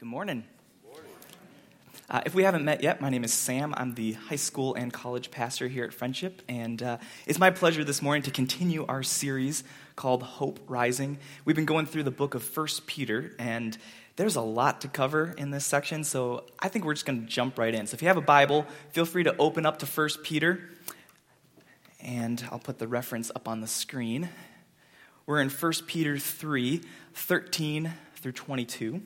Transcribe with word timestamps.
Good 0.00 0.08
morning. 0.08 0.44
Uh, 2.08 2.22
if 2.24 2.34
we 2.34 2.44
haven't 2.44 2.64
met 2.64 2.82
yet, 2.82 3.02
my 3.02 3.10
name 3.10 3.22
is 3.22 3.34
Sam. 3.34 3.74
I'm 3.76 3.92
the 3.92 4.12
high 4.12 4.36
school 4.36 4.74
and 4.74 4.90
college 4.90 5.30
pastor 5.30 5.68
here 5.68 5.84
at 5.84 5.92
Friendship, 5.92 6.40
and 6.48 6.82
uh, 6.82 6.96
it's 7.26 7.38
my 7.38 7.50
pleasure 7.50 7.84
this 7.84 8.00
morning 8.00 8.22
to 8.22 8.30
continue 8.30 8.86
our 8.86 9.02
series 9.02 9.62
called 9.96 10.22
Hope 10.22 10.58
Rising. 10.68 11.18
We've 11.44 11.54
been 11.54 11.66
going 11.66 11.84
through 11.84 12.04
the 12.04 12.10
book 12.10 12.34
of 12.34 12.42
First 12.42 12.86
Peter, 12.86 13.36
and 13.38 13.76
there's 14.16 14.36
a 14.36 14.40
lot 14.40 14.80
to 14.80 14.88
cover 14.88 15.34
in 15.36 15.50
this 15.50 15.66
section, 15.66 16.02
so 16.02 16.46
I 16.58 16.68
think 16.68 16.86
we're 16.86 16.94
just 16.94 17.04
going 17.04 17.20
to 17.20 17.28
jump 17.28 17.58
right 17.58 17.74
in. 17.74 17.86
So 17.86 17.94
if 17.94 18.00
you 18.00 18.08
have 18.08 18.16
a 18.16 18.22
Bible, 18.22 18.64
feel 18.92 19.04
free 19.04 19.24
to 19.24 19.36
open 19.36 19.66
up 19.66 19.80
to 19.80 19.86
First 19.86 20.22
Peter, 20.22 20.70
and 22.00 22.42
I'll 22.50 22.58
put 22.58 22.78
the 22.78 22.88
reference 22.88 23.30
up 23.36 23.46
on 23.46 23.60
the 23.60 23.66
screen. 23.66 24.30
We're 25.26 25.42
in 25.42 25.50
1 25.50 25.72
Peter 25.86 26.16
3 26.16 26.80
13 27.12 27.92
through 28.14 28.32
22. 28.32 29.02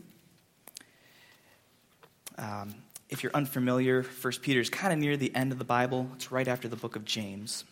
Um, 2.36 2.74
if 3.08 3.22
you're 3.22 3.32
unfamiliar, 3.34 4.02
1 4.02 4.32
Peter 4.42 4.61
is 4.61 4.70
kind 4.70 4.92
of 4.92 4.98
near 4.98 5.16
the 5.16 5.34
end 5.34 5.52
of 5.52 5.58
the 5.58 5.64
Bible. 5.64 6.11
It's 6.14 6.32
right 6.32 6.48
after 6.48 6.68
the 6.68 6.76
book 6.76 6.96
of 6.96 7.04
James. 7.04 7.64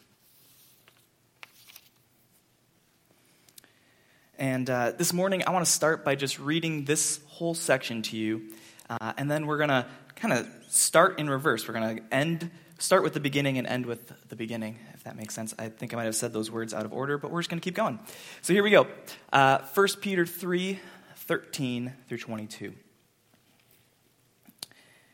And 4.38 4.68
uh, 4.68 4.92
this 4.92 5.12
morning, 5.12 5.42
I 5.46 5.50
want 5.50 5.64
to 5.64 5.70
start 5.70 6.04
by 6.04 6.14
just 6.14 6.38
reading 6.38 6.84
this 6.84 7.20
whole 7.26 7.54
section 7.54 8.02
to 8.02 8.16
you. 8.16 8.42
Uh, 8.88 9.12
and 9.16 9.30
then 9.30 9.46
we're 9.46 9.56
going 9.56 9.70
to 9.70 9.86
kind 10.16 10.34
of 10.34 10.48
start 10.68 11.18
in 11.18 11.28
reverse. 11.28 11.66
We're 11.66 11.74
going 11.74 11.96
to 11.96 12.14
end, 12.14 12.50
start 12.78 13.02
with 13.02 13.14
the 13.14 13.20
beginning 13.20 13.58
and 13.58 13.66
end 13.66 13.86
with 13.86 14.12
the 14.28 14.36
beginning, 14.36 14.78
if 14.94 15.04
that 15.04 15.16
makes 15.16 15.34
sense. 15.34 15.54
I 15.58 15.68
think 15.68 15.92
I 15.92 15.96
might 15.96 16.04
have 16.04 16.16
said 16.16 16.32
those 16.32 16.50
words 16.50 16.72
out 16.74 16.84
of 16.84 16.92
order, 16.92 17.18
but 17.18 17.30
we're 17.30 17.40
just 17.40 17.50
going 17.50 17.60
to 17.60 17.64
keep 17.64 17.74
going. 17.74 17.98
So 18.42 18.52
here 18.52 18.62
we 18.62 18.70
go. 18.70 18.86
Uh, 19.32 19.58
1 19.74 19.88
Peter 20.00 20.26
3 20.26 20.78
13 21.16 21.92
through 22.08 22.18
22. 22.18 22.74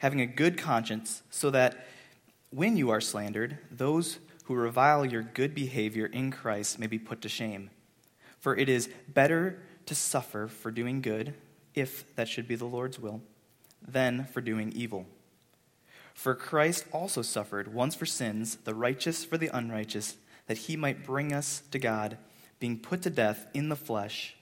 having 0.00 0.20
a 0.20 0.26
good 0.26 0.58
conscience, 0.58 1.22
so 1.30 1.50
that 1.50 1.86
when 2.50 2.76
you 2.76 2.90
are 2.90 3.00
slandered, 3.00 3.58
those 3.70 4.18
who 4.44 4.54
revile 4.54 5.06
your 5.06 5.22
good 5.22 5.54
behavior 5.54 6.06
in 6.06 6.30
Christ 6.30 6.78
may 6.78 6.86
be 6.86 6.98
put 6.98 7.20
to 7.22 7.28
shame. 7.28 7.70
For 8.38 8.56
it 8.56 8.68
is 8.68 8.88
better 9.08 9.62
to 9.86 9.94
suffer 9.94 10.48
for 10.48 10.70
doing 10.70 11.02
good, 11.02 11.34
if 11.74 12.14
that 12.16 12.28
should 12.28 12.48
be 12.48 12.56
the 12.56 12.64
Lord's 12.64 12.98
will, 12.98 13.20
than 13.86 14.24
for 14.24 14.40
doing 14.40 14.72
evil. 14.72 15.06
For 16.14 16.34
Christ 16.34 16.86
also 16.92 17.22
suffered 17.22 17.72
once 17.72 17.94
for 17.94 18.06
sins, 18.06 18.56
the 18.64 18.74
righteous 18.74 19.24
for 19.24 19.36
the 19.38 19.50
unrighteous, 19.56 20.16
that 20.46 20.58
he 20.58 20.76
might 20.76 21.04
bring 21.04 21.32
us 21.32 21.62
to 21.70 21.78
God, 21.78 22.16
being 22.58 22.78
put 22.78 23.02
to 23.02 23.10
death 23.10 23.46
in 23.52 23.68
the 23.68 23.76
flesh, 23.76 24.34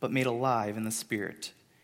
but 0.00 0.10
made 0.10 0.26
alive 0.26 0.76
in 0.76 0.84
the 0.84 0.90
Spirit 0.90 1.52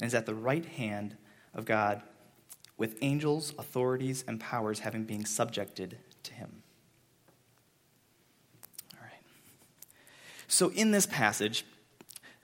and 0.00 0.06
is 0.06 0.14
at 0.14 0.26
the 0.26 0.34
right 0.34 0.64
hand 0.64 1.16
of 1.54 1.64
God, 1.64 2.02
with 2.76 2.96
angels, 3.02 3.52
authorities, 3.58 4.24
and 4.28 4.38
powers 4.38 4.80
having 4.80 5.04
been 5.04 5.24
subjected 5.24 5.98
to 6.22 6.32
him. 6.32 6.62
All 8.94 9.00
right. 9.02 9.22
So, 10.46 10.68
in 10.70 10.92
this 10.92 11.04
passage, 11.04 11.64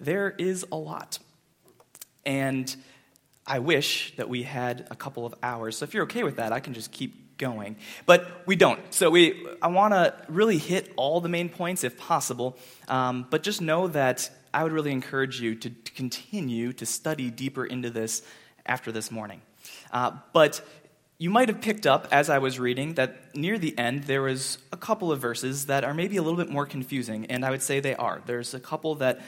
there 0.01 0.35
is 0.37 0.67
a 0.73 0.77
lot. 0.77 1.21
And 2.27 2.75
I 3.47 3.61
wish 3.61 4.15
that 4.17 4.29
we 4.29 4.43
had 4.43 4.89
a 4.91 4.97
couple 4.97 5.25
of 5.25 5.35
hours. 5.43 5.79
So, 5.79 5.85
if 5.85 5.95
you're 5.95 6.05
okay 6.05 6.25
with 6.25 6.37
that, 6.37 6.53
I 6.53 6.59
can 6.59 6.75
just 6.75 6.91
keep 6.91 7.39
going. 7.39 7.77
But 8.05 8.43
we 8.47 8.57
don't. 8.57 8.81
So, 8.93 9.11
we, 9.11 9.47
I 9.63 9.69
want 9.69 9.95
to 9.95 10.15
really 10.29 10.59
hit 10.59 10.93
all 10.97 11.21
the 11.21 11.29
main 11.29 11.49
points 11.49 11.85
if 11.85 11.97
possible. 11.97 12.59
Um, 12.89 13.27
but 13.31 13.45
just 13.45 13.61
know 13.61 13.87
that 13.89 14.31
I 14.55 14.63
would 14.63 14.73
really 14.73 14.93
encourage 14.93 15.41
you 15.41 15.55
to, 15.57 15.69
to 15.69 15.93
continue 15.93 16.73
to 16.75 16.87
study 16.87 17.31
deeper 17.31 17.65
into 17.67 17.91
this 17.91 18.23
after 18.65 18.93
this 18.93 19.11
morning. 19.11 19.43
Uh, 19.93 20.13
but 20.33 20.67
you 21.19 21.29
might 21.29 21.49
have 21.49 21.61
picked 21.61 21.87
up 21.87 22.09
as 22.13 22.31
I 22.31 22.39
was 22.39 22.59
reading 22.59 22.95
that 22.95 23.35
near 23.35 23.59
the 23.59 23.77
end 23.79 24.05
there 24.05 24.23
was 24.23 24.59
a 24.73 24.77
couple 24.77 25.11
of 25.11 25.21
verses 25.21 25.67
that 25.67 25.85
are 25.85 25.93
maybe 25.93 26.17
a 26.17 26.23
little 26.23 26.37
bit 26.37 26.51
more 26.51 26.67
confusing, 26.67 27.27
and 27.27 27.45
I 27.45 27.51
would 27.51 27.63
say 27.63 27.81
they 27.81 27.97
are. 27.97 28.23
There's 28.27 28.55
a 28.55 28.61
couple 28.61 28.95
that 28.97 29.21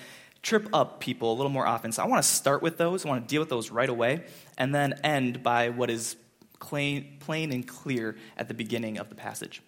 trip 0.43 0.69
up 0.73 1.01
people 1.01 1.33
a 1.33 1.37
little 1.37 1.51
more 1.51 1.67
often. 1.67 1.91
So 1.91 2.03
I 2.03 2.07
want 2.07 2.23
to 2.23 2.29
start 2.29 2.63
with 2.63 2.79
those, 2.79 3.05
I 3.05 3.09
want 3.09 3.29
to 3.29 3.33
deal 3.33 3.43
with 3.43 3.49
those 3.49 3.71
right 3.71 3.89
away, 3.89 4.25
and 4.57 4.75
then 4.75 5.01
end 5.03 5.43
by 5.43 5.71
what 5.71 5.91
is 5.91 6.17
plain, 6.61 7.17
plain 7.19 7.53
and 7.53 7.67
clear 7.67 8.17
at 8.37 8.47
the 8.49 8.55
beginning 8.55 8.99
of 8.99 9.09
the 9.09 9.17
passage. 9.17 9.61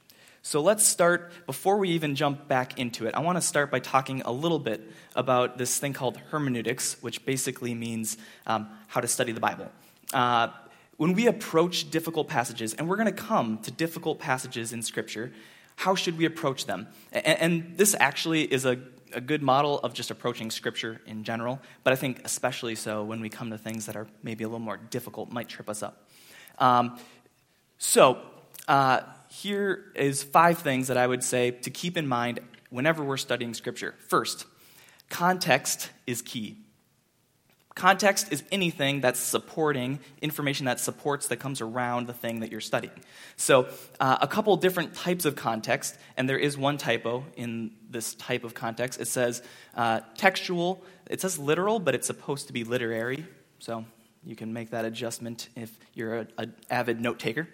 So 0.43 0.61
let's 0.63 0.85
start, 0.85 1.33
before 1.47 1.79
we 1.79 1.91
even 1.91 2.15
jump 2.15 2.49
back 2.49 2.79
into 2.79 3.07
it, 3.07 3.15
I 3.15 3.21
want 3.21 3.37
to 3.37 3.43
start 3.43 3.71
by 3.71 3.81
talking 3.81 4.23
a 4.23 4.33
little 4.33 4.59
bit 4.59 4.81
about 5.17 5.59
this 5.59 5.79
thing 5.79 5.93
called 5.93 6.17
hermeneutics, 6.31 6.97
which 7.03 7.27
basically 7.27 7.75
means 7.75 8.17
um, 8.47 8.69
how 8.87 9.01
to 9.01 9.09
study 9.09 9.33
the 9.33 9.41
Bible. 9.41 9.71
Uh, 10.13 10.49
when 10.97 11.13
we 11.13 11.27
approach 11.27 11.91
difficult 11.91 12.29
passages, 12.29 12.75
and 12.75 12.89
we're 12.89 12.97
going 12.97 13.07
to 13.07 13.13
come 13.13 13.59
to 13.59 13.71
difficult 13.71 14.19
passages 14.19 14.73
in 14.73 14.83
Scripture, 14.83 15.33
how 15.77 15.95
should 15.95 16.17
we 16.17 16.25
approach 16.25 16.67
them? 16.67 16.89
And, 17.13 17.27
and 17.27 17.77
this 17.77 17.95
actually 17.99 18.43
is 18.43 18.65
a, 18.65 18.79
a 19.13 19.21
good 19.21 19.43
model 19.43 19.81
of 19.81 19.93
just 19.93 20.11
approaching 20.11 20.51
Scripture 20.51 21.01
in 21.07 21.25
general, 21.25 21.61
but 21.85 21.93
I 21.93 21.97
think 21.97 22.21
especially 22.25 22.75
so 22.75 23.05
when 23.05 23.21
we 23.21 23.29
come 23.29 23.51
to 23.51 23.59
things 23.59 23.87
that 23.87 23.97
are 23.97 24.07
maybe 24.23 24.45
a 24.45 24.49
little 24.49 24.61
more 24.61 24.77
difficult, 24.77 25.31
might 25.31 25.49
trip 25.49 25.69
us 25.69 25.83
up. 25.83 26.09
Um, 26.59 26.99
so, 27.79 28.19
uh, 28.67 29.03
here 29.29 29.93
is 29.95 30.23
five 30.23 30.59
things 30.59 30.89
that 30.89 30.97
I 30.97 31.07
would 31.07 31.23
say 31.23 31.51
to 31.51 31.71
keep 31.71 31.97
in 31.97 32.07
mind 32.07 32.41
whenever 32.71 33.05
we're 33.05 33.17
studying 33.17 33.55
Scripture. 33.55 33.95
First, 34.09 34.47
context 35.09 35.91
is 36.07 36.23
key. 36.23 36.57
Context 37.75 38.33
is 38.33 38.43
anything 38.51 39.01
that's 39.01 39.21
supporting 39.21 40.01
information 40.21 40.67
that 40.67 40.81
supports 40.81 41.29
that 41.29 41.37
comes 41.37 41.61
around 41.61 42.09
the 42.09 42.13
thing 42.13 42.41
that 42.41 42.51
you're 42.51 42.61
studying. 42.61 42.99
So, 43.37 43.69
uh, 44.01 44.19
a 44.21 44.27
couple 44.27 44.57
different 44.57 44.95
types 44.95 45.25
of 45.25 45.37
context, 45.37 45.97
and 46.17 46.29
there 46.29 46.39
is 46.39 46.59
one 46.59 46.77
typo 46.77 47.25
in 47.37 47.71
this 47.89 48.15
type 48.15 48.43
of 48.43 48.53
context. 48.53 49.01
It 49.01 49.07
says 49.07 49.43
uh, 49.77 50.01
textual, 50.17 50.83
it 51.09 51.21
says 51.21 51.39
literal, 51.39 51.79
but 51.79 51.95
it's 51.95 52.09
supposed 52.09 52.49
to 52.49 52.53
be 52.53 52.65
literary. 52.65 53.25
So, 53.61 53.85
you 54.25 54.35
can 54.35 54.53
make 54.53 54.71
that 54.71 54.85
adjustment 54.85 55.49
if 55.55 55.71
you're 55.95 56.27
an 56.37 56.55
avid 56.71 57.01
note 57.01 57.21
taker. 57.21 57.49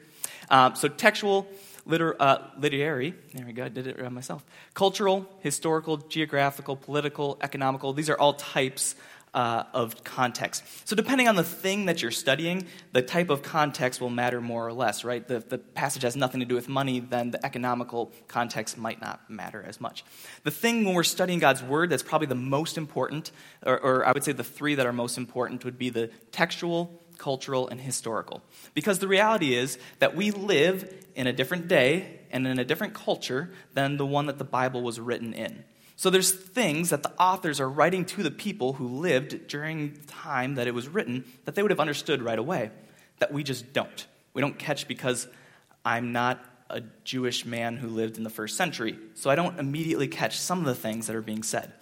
Um, 0.50 0.76
so 0.76 0.88
textual, 0.88 1.46
liter, 1.86 2.16
uh, 2.20 2.48
literary, 2.58 3.14
there 3.32 3.46
we 3.46 3.52
go, 3.52 3.64
I 3.64 3.68
did 3.68 3.86
it 3.86 4.12
myself. 4.12 4.44
Cultural, 4.74 5.28
historical, 5.40 5.96
geographical, 5.96 6.76
political, 6.76 7.38
economical, 7.40 7.92
these 7.92 8.10
are 8.10 8.18
all 8.18 8.34
types 8.34 8.94
uh, 9.34 9.64
of 9.74 10.04
context. 10.04 10.62
So, 10.84 10.94
depending 10.94 11.26
on 11.26 11.34
the 11.34 11.44
thing 11.44 11.86
that 11.86 12.00
you're 12.00 12.12
studying, 12.12 12.66
the 12.92 13.02
type 13.02 13.30
of 13.30 13.42
context 13.42 14.00
will 14.00 14.10
matter 14.10 14.40
more 14.40 14.66
or 14.66 14.72
less, 14.72 15.04
right? 15.04 15.26
The, 15.26 15.40
the 15.40 15.58
passage 15.58 16.02
has 16.02 16.14
nothing 16.14 16.40
to 16.40 16.46
do 16.46 16.54
with 16.54 16.68
money, 16.68 17.00
then 17.00 17.32
the 17.32 17.44
economical 17.44 18.12
context 18.28 18.78
might 18.78 19.00
not 19.00 19.28
matter 19.28 19.62
as 19.66 19.80
much. 19.80 20.04
The 20.44 20.52
thing 20.52 20.84
when 20.84 20.94
we're 20.94 21.02
studying 21.02 21.40
God's 21.40 21.62
Word 21.62 21.90
that's 21.90 22.02
probably 22.02 22.28
the 22.28 22.36
most 22.36 22.78
important, 22.78 23.32
or, 23.66 23.78
or 23.80 24.06
I 24.06 24.12
would 24.12 24.22
say 24.22 24.32
the 24.32 24.44
three 24.44 24.76
that 24.76 24.86
are 24.86 24.92
most 24.92 25.18
important, 25.18 25.64
would 25.64 25.78
be 25.78 25.90
the 25.90 26.10
textual, 26.30 27.02
cultural, 27.18 27.68
and 27.68 27.80
historical. 27.80 28.42
Because 28.74 28.98
the 28.98 29.08
reality 29.08 29.54
is 29.54 29.78
that 29.98 30.14
we 30.16 30.30
live 30.30 30.92
in 31.14 31.26
a 31.26 31.32
different 31.32 31.68
day 31.68 32.20
and 32.30 32.46
in 32.46 32.58
a 32.58 32.64
different 32.64 32.94
culture 32.94 33.52
than 33.74 33.96
the 33.96 34.06
one 34.06 34.26
that 34.26 34.38
the 34.38 34.44
Bible 34.44 34.82
was 34.82 34.98
written 34.98 35.32
in. 35.32 35.64
So 35.96 36.10
there's 36.10 36.32
things 36.32 36.90
that 36.90 37.02
the 37.02 37.12
authors 37.20 37.60
are 37.60 37.68
writing 37.68 38.04
to 38.06 38.22
the 38.22 38.30
people 38.30 38.74
who 38.74 38.88
lived 38.88 39.46
during 39.46 39.94
the 39.94 40.06
time 40.06 40.56
that 40.56 40.66
it 40.66 40.74
was 40.74 40.88
written 40.88 41.24
that 41.44 41.54
they 41.54 41.62
would 41.62 41.70
have 41.70 41.80
understood 41.80 42.20
right 42.20 42.38
away 42.38 42.70
that 43.20 43.32
we 43.32 43.44
just 43.44 43.72
don't. 43.72 44.06
We 44.32 44.40
don't 44.42 44.58
catch 44.58 44.88
because 44.88 45.28
I'm 45.84 46.12
not 46.12 46.44
a 46.68 46.82
Jewish 47.04 47.44
man 47.44 47.76
who 47.76 47.88
lived 47.88 48.16
in 48.16 48.24
the 48.24 48.30
first 48.30 48.56
century, 48.56 48.98
so 49.14 49.30
I 49.30 49.36
don't 49.36 49.60
immediately 49.60 50.08
catch 50.08 50.38
some 50.38 50.58
of 50.58 50.64
the 50.64 50.74
things 50.74 51.06
that 51.06 51.14
are 51.14 51.22
being 51.22 51.42
said. 51.42 51.72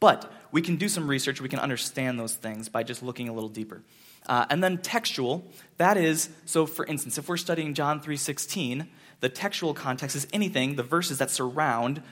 But 0.00 0.30
we 0.52 0.60
can 0.60 0.76
do 0.76 0.88
some 0.88 1.08
research, 1.08 1.40
we 1.40 1.48
can 1.48 1.60
understand 1.60 2.20
those 2.20 2.34
things 2.34 2.68
by 2.68 2.82
just 2.82 3.02
looking 3.02 3.28
a 3.28 3.32
little 3.32 3.48
deeper. 3.48 3.82
Uh, 4.26 4.46
and 4.48 4.64
then 4.64 4.78
textual, 4.78 5.44
that 5.76 5.96
is, 5.96 6.30
so 6.46 6.66
for 6.66 6.86
instance, 6.86 7.18
if 7.18 7.28
we're 7.28 7.36
studying 7.36 7.74
John 7.74 8.00
3.16, 8.00 8.86
the 9.20 9.28
textual 9.28 9.74
context 9.74 10.16
is 10.16 10.26
anything, 10.32 10.76
the 10.76 10.82
verses 10.82 11.18
that 11.18 11.30
surround 11.30 12.02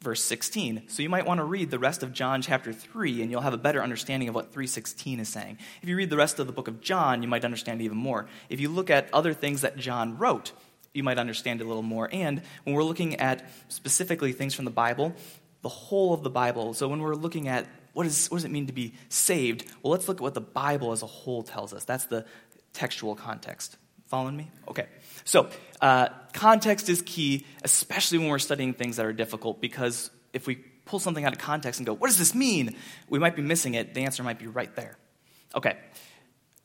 verse 0.00 0.22
16. 0.22 0.82
So 0.86 1.02
you 1.02 1.08
might 1.08 1.26
want 1.26 1.38
to 1.38 1.44
read 1.44 1.70
the 1.70 1.78
rest 1.78 2.02
of 2.02 2.12
John 2.12 2.42
chapter 2.42 2.72
3 2.72 3.22
and 3.22 3.30
you'll 3.30 3.40
have 3.40 3.54
a 3.54 3.58
better 3.58 3.82
understanding 3.82 4.28
of 4.28 4.34
what 4.34 4.52
316 4.52 5.18
is 5.18 5.28
saying. 5.28 5.58
If 5.82 5.88
you 5.88 5.96
read 5.96 6.10
the 6.10 6.16
rest 6.16 6.38
of 6.38 6.46
the 6.46 6.52
book 6.52 6.68
of 6.68 6.80
John, 6.80 7.22
you 7.22 7.28
might 7.28 7.44
understand 7.44 7.80
even 7.80 7.96
more. 7.96 8.26
If 8.50 8.60
you 8.60 8.68
look 8.68 8.90
at 8.90 9.08
other 9.12 9.32
things 9.32 9.62
that 9.62 9.76
John 9.76 10.18
wrote, 10.18 10.52
you 10.92 11.02
might 11.02 11.18
understand 11.18 11.60
a 11.62 11.64
little 11.64 11.82
more. 11.82 12.08
And 12.12 12.42
when 12.64 12.76
we're 12.76 12.84
looking 12.84 13.16
at 13.16 13.50
specifically 13.68 14.32
things 14.32 14.54
from 14.54 14.66
the 14.66 14.70
Bible, 14.70 15.14
the 15.62 15.68
whole 15.70 16.12
of 16.12 16.22
the 16.22 16.30
Bible, 16.30 16.74
so 16.74 16.86
when 16.86 17.00
we're 17.00 17.14
looking 17.14 17.48
at 17.48 17.66
what, 17.94 18.06
is, 18.06 18.26
what 18.30 18.38
does 18.38 18.44
it 18.44 18.50
mean 18.50 18.66
to 18.66 18.72
be 18.72 18.92
saved, 19.08 19.64
well, 19.82 19.92
let's 19.92 20.06
look 20.08 20.18
at 20.18 20.20
what 20.20 20.34
the 20.34 20.40
Bible 20.40 20.92
as 20.92 21.02
a 21.02 21.06
whole 21.06 21.42
tells 21.42 21.72
us. 21.72 21.84
That's 21.84 22.04
the 22.06 22.26
textual 22.72 23.14
context. 23.14 23.76
Following 24.06 24.36
me? 24.36 24.50
Okay. 24.68 24.86
So, 25.24 25.48
uh, 25.80 26.08
context 26.32 26.88
is 26.88 27.02
key, 27.02 27.46
especially 27.62 28.18
when 28.18 28.28
we're 28.28 28.38
studying 28.38 28.74
things 28.74 28.96
that 28.96 29.06
are 29.06 29.12
difficult, 29.12 29.60
because 29.60 30.10
if 30.32 30.46
we 30.46 30.56
pull 30.84 30.98
something 30.98 31.24
out 31.24 31.32
of 31.32 31.38
context 31.38 31.80
and 31.80 31.86
go, 31.86 31.94
what 31.94 32.08
does 32.08 32.18
this 32.18 32.34
mean? 32.34 32.76
We 33.08 33.18
might 33.18 33.36
be 33.36 33.42
missing 33.42 33.74
it. 33.74 33.94
The 33.94 34.02
answer 34.02 34.22
might 34.22 34.38
be 34.38 34.46
right 34.46 34.74
there. 34.76 34.98
Okay. 35.54 35.78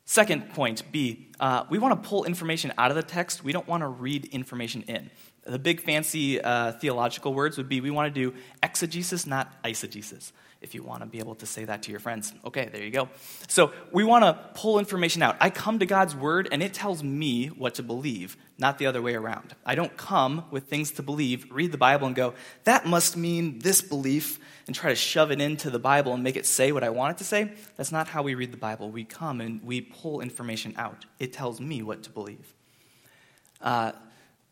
Second 0.05 0.49
point, 0.49 0.91
B, 0.91 1.29
uh, 1.39 1.65
we 1.69 1.77
want 1.77 2.01
to 2.01 2.09
pull 2.09 2.25
information 2.25 2.73
out 2.77 2.89
of 2.89 2.95
the 2.95 3.03
text. 3.03 3.43
We 3.43 3.51
don't 3.51 3.67
want 3.67 3.81
to 3.81 3.87
read 3.87 4.25
information 4.25 4.81
in. 4.81 5.11
The 5.45 5.59
big 5.59 5.81
fancy 5.81 6.41
uh, 6.41 6.73
theological 6.73 7.33
words 7.33 7.57
would 7.57 7.69
be 7.69 7.79
we 7.79 7.91
want 7.91 8.13
to 8.13 8.19
do 8.19 8.35
exegesis, 8.63 9.27
not 9.27 9.63
eisegesis 9.63 10.31
if 10.61 10.75
you 10.75 10.83
want 10.83 11.01
to 11.01 11.05
be 11.05 11.19
able 11.19 11.35
to 11.35 11.45
say 11.45 11.63
that 11.65 11.83
to 11.83 11.91
your 11.91 11.99
friends. 11.99 12.33
Okay, 12.43 12.69
there 12.71 12.83
you 12.83 12.91
go. 12.91 13.09
So 13.47 13.71
we 13.93 14.03
want 14.03 14.23
to 14.23 14.33
pull 14.53 14.77
information 14.77 15.21
out. 15.21 15.37
I 15.39 15.49
come 15.49 15.79
to 15.79 15.85
God's 15.85 16.15
word 16.15 16.49
and 16.51 16.61
it 16.61 16.73
tells 16.73 17.03
me 17.03 17.47
what 17.47 17.75
to 17.75 17.83
believe, 17.83 18.35
not 18.57 18.77
the 18.77 18.85
other 18.85 19.01
way 19.01 19.15
around. 19.15 19.55
I 19.65 19.75
don't 19.75 19.95
come 19.95 20.45
with 20.51 20.65
things 20.65 20.91
to 20.91 21.03
believe, 21.03 21.47
read 21.49 21.71
the 21.71 21.77
Bible, 21.77 22.07
and 22.07 22.15
go, 22.15 22.33
that 22.65 22.85
must 22.85 23.15
mean 23.15 23.59
this 23.59 23.81
belief, 23.81 24.39
and 24.67 24.75
try 24.75 24.91
to 24.91 24.95
shove 24.95 25.31
it 25.31 25.41
into 25.41 25.71
the 25.71 25.79
Bible 25.79 26.13
and 26.13 26.23
make 26.23 26.35
it 26.35 26.45
say 26.45 26.71
what 26.71 26.83
I 26.83 26.89
want 26.89 27.15
it 27.15 27.17
to 27.19 27.23
say. 27.23 27.53
That's 27.75 27.91
not 27.91 28.07
how 28.07 28.21
we 28.21 28.35
read 28.35 28.51
the 28.51 28.57
Bible. 28.57 28.91
We 28.91 29.03
come 29.03 29.41
and 29.41 29.63
we 29.63 29.81
pull 29.81 30.21
information 30.21 30.75
out. 30.77 31.05
It 31.17 31.33
tells 31.33 31.59
me 31.59 31.81
what 31.81 32.03
to 32.03 32.11
believe. 32.11 32.53
Uh, 33.61 33.93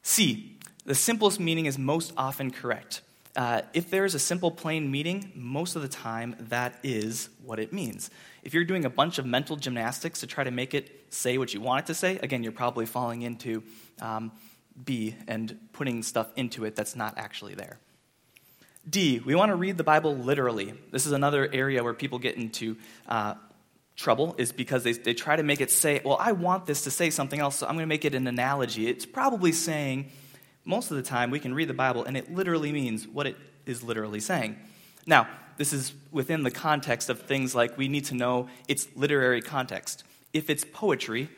C, 0.01 0.57
the 0.85 0.95
simplest 0.95 1.39
meaning 1.39 1.67
is 1.67 1.77
most 1.77 2.13
often 2.17 2.49
correct. 2.49 3.01
Uh, 3.37 3.61
if 3.71 3.91
there's 3.91 4.15
a 4.15 4.19
simple, 4.19 4.49
plain 4.49 4.89
meaning, 4.89 5.31
most 5.35 5.75
of 5.75 5.83
the 5.83 5.87
time 5.87 6.35
that 6.39 6.79
is 6.81 7.29
what 7.43 7.59
it 7.59 7.71
means. 7.71 8.09
If 8.41 8.55
you're 8.55 8.63
doing 8.63 8.83
a 8.83 8.89
bunch 8.89 9.19
of 9.19 9.27
mental 9.27 9.55
gymnastics 9.55 10.21
to 10.21 10.27
try 10.27 10.43
to 10.43 10.49
make 10.49 10.73
it 10.73 11.05
say 11.11 11.37
what 11.37 11.53
you 11.53 11.61
want 11.61 11.85
it 11.85 11.87
to 11.87 11.93
say, 11.93 12.17
again, 12.17 12.41
you're 12.41 12.51
probably 12.51 12.87
falling 12.87 13.21
into 13.21 13.61
um, 14.01 14.31
B 14.83 15.15
and 15.27 15.55
putting 15.71 16.01
stuff 16.01 16.27
into 16.35 16.65
it 16.65 16.75
that's 16.75 16.95
not 16.95 17.13
actually 17.17 17.53
there. 17.53 17.77
D, 18.89 19.21
we 19.23 19.35
want 19.35 19.51
to 19.51 19.55
read 19.55 19.77
the 19.77 19.83
Bible 19.83 20.15
literally. 20.15 20.73
This 20.91 21.05
is 21.05 21.11
another 21.11 21.47
area 21.53 21.83
where 21.83 21.93
people 21.93 22.17
get 22.17 22.37
into 22.37 22.75
uh, 23.07 23.35
trouble, 23.95 24.33
is 24.39 24.51
because 24.51 24.83
they, 24.83 24.93
they 24.93 25.13
try 25.13 25.35
to 25.35 25.43
make 25.43 25.61
it 25.61 25.69
say, 25.69 26.01
well, 26.03 26.17
I 26.19 26.31
want 26.31 26.65
this 26.65 26.83
to 26.85 26.91
say 26.91 27.11
something 27.11 27.39
else, 27.39 27.57
so 27.57 27.67
I'm 27.67 27.73
going 27.73 27.83
to 27.83 27.87
make 27.87 28.05
it 28.05 28.15
an 28.15 28.25
analogy. 28.25 28.87
It's 28.87 29.05
probably 29.05 29.51
saying, 29.51 30.09
most 30.67 30.91
of 30.91 30.97
the 30.97 31.03
time 31.03 31.31
we 31.31 31.39
can 31.39 31.53
read 31.53 31.69
the 31.69 31.73
Bible 31.73 32.03
and 32.03 32.17
it 32.17 32.31
literally 32.31 32.71
means 32.71 33.07
what 33.07 33.25
it 33.25 33.37
is 33.65 33.81
literally 33.81 34.19
saying. 34.19 34.57
Now, 35.05 35.27
this 35.55 35.73
is 35.73 35.93
within 36.11 36.43
the 36.43 36.51
context 36.51 37.09
of 37.09 37.21
things 37.21 37.55
like 37.55 37.77
we 37.77 37.87
need 37.87 38.05
to 38.05 38.15
know 38.15 38.49
its 38.67 38.87
literary 38.95 39.41
context. 39.41 40.03
If 40.33 40.49
it's 40.49 40.65
poetry, 40.71 41.29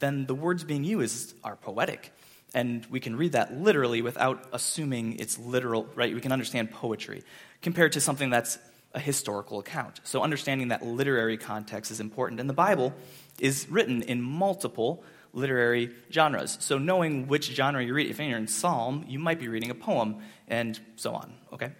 then 0.00 0.26
the 0.26 0.34
words 0.34 0.64
being 0.64 0.84
used 0.84 1.34
are 1.44 1.56
poetic. 1.56 2.12
And 2.54 2.84
we 2.90 3.00
can 3.00 3.16
read 3.16 3.32
that 3.32 3.54
literally 3.54 4.02
without 4.02 4.46
assuming 4.52 5.18
it's 5.18 5.38
literal, 5.38 5.88
right? 5.94 6.12
We 6.12 6.20
can 6.20 6.32
understand 6.32 6.70
poetry 6.70 7.22
compared 7.62 7.92
to 7.92 8.00
something 8.00 8.28
that's 8.28 8.58
a 8.94 9.00
historical 9.00 9.58
account. 9.58 10.00
So 10.02 10.22
understanding 10.22 10.68
that 10.68 10.84
literary 10.84 11.38
context 11.38 11.90
is 11.90 12.00
important. 12.00 12.40
And 12.40 12.50
the 12.50 12.54
Bible 12.54 12.92
is 13.38 13.68
written 13.70 14.02
in 14.02 14.20
multiple 14.20 15.02
literary 15.32 15.90
genres. 16.10 16.56
So 16.60 16.78
knowing 16.78 17.26
which 17.26 17.52
genre 17.52 17.82
you 17.82 17.94
read, 17.94 18.10
if 18.10 18.18
you're 18.18 18.36
in 18.36 18.48
Psalm, 18.48 19.04
you 19.08 19.18
might 19.18 19.40
be 19.40 19.48
reading 19.48 19.70
a 19.70 19.74
poem, 19.74 20.18
and 20.48 20.78
so 20.96 21.14
on, 21.14 21.32
okay? 21.52 21.72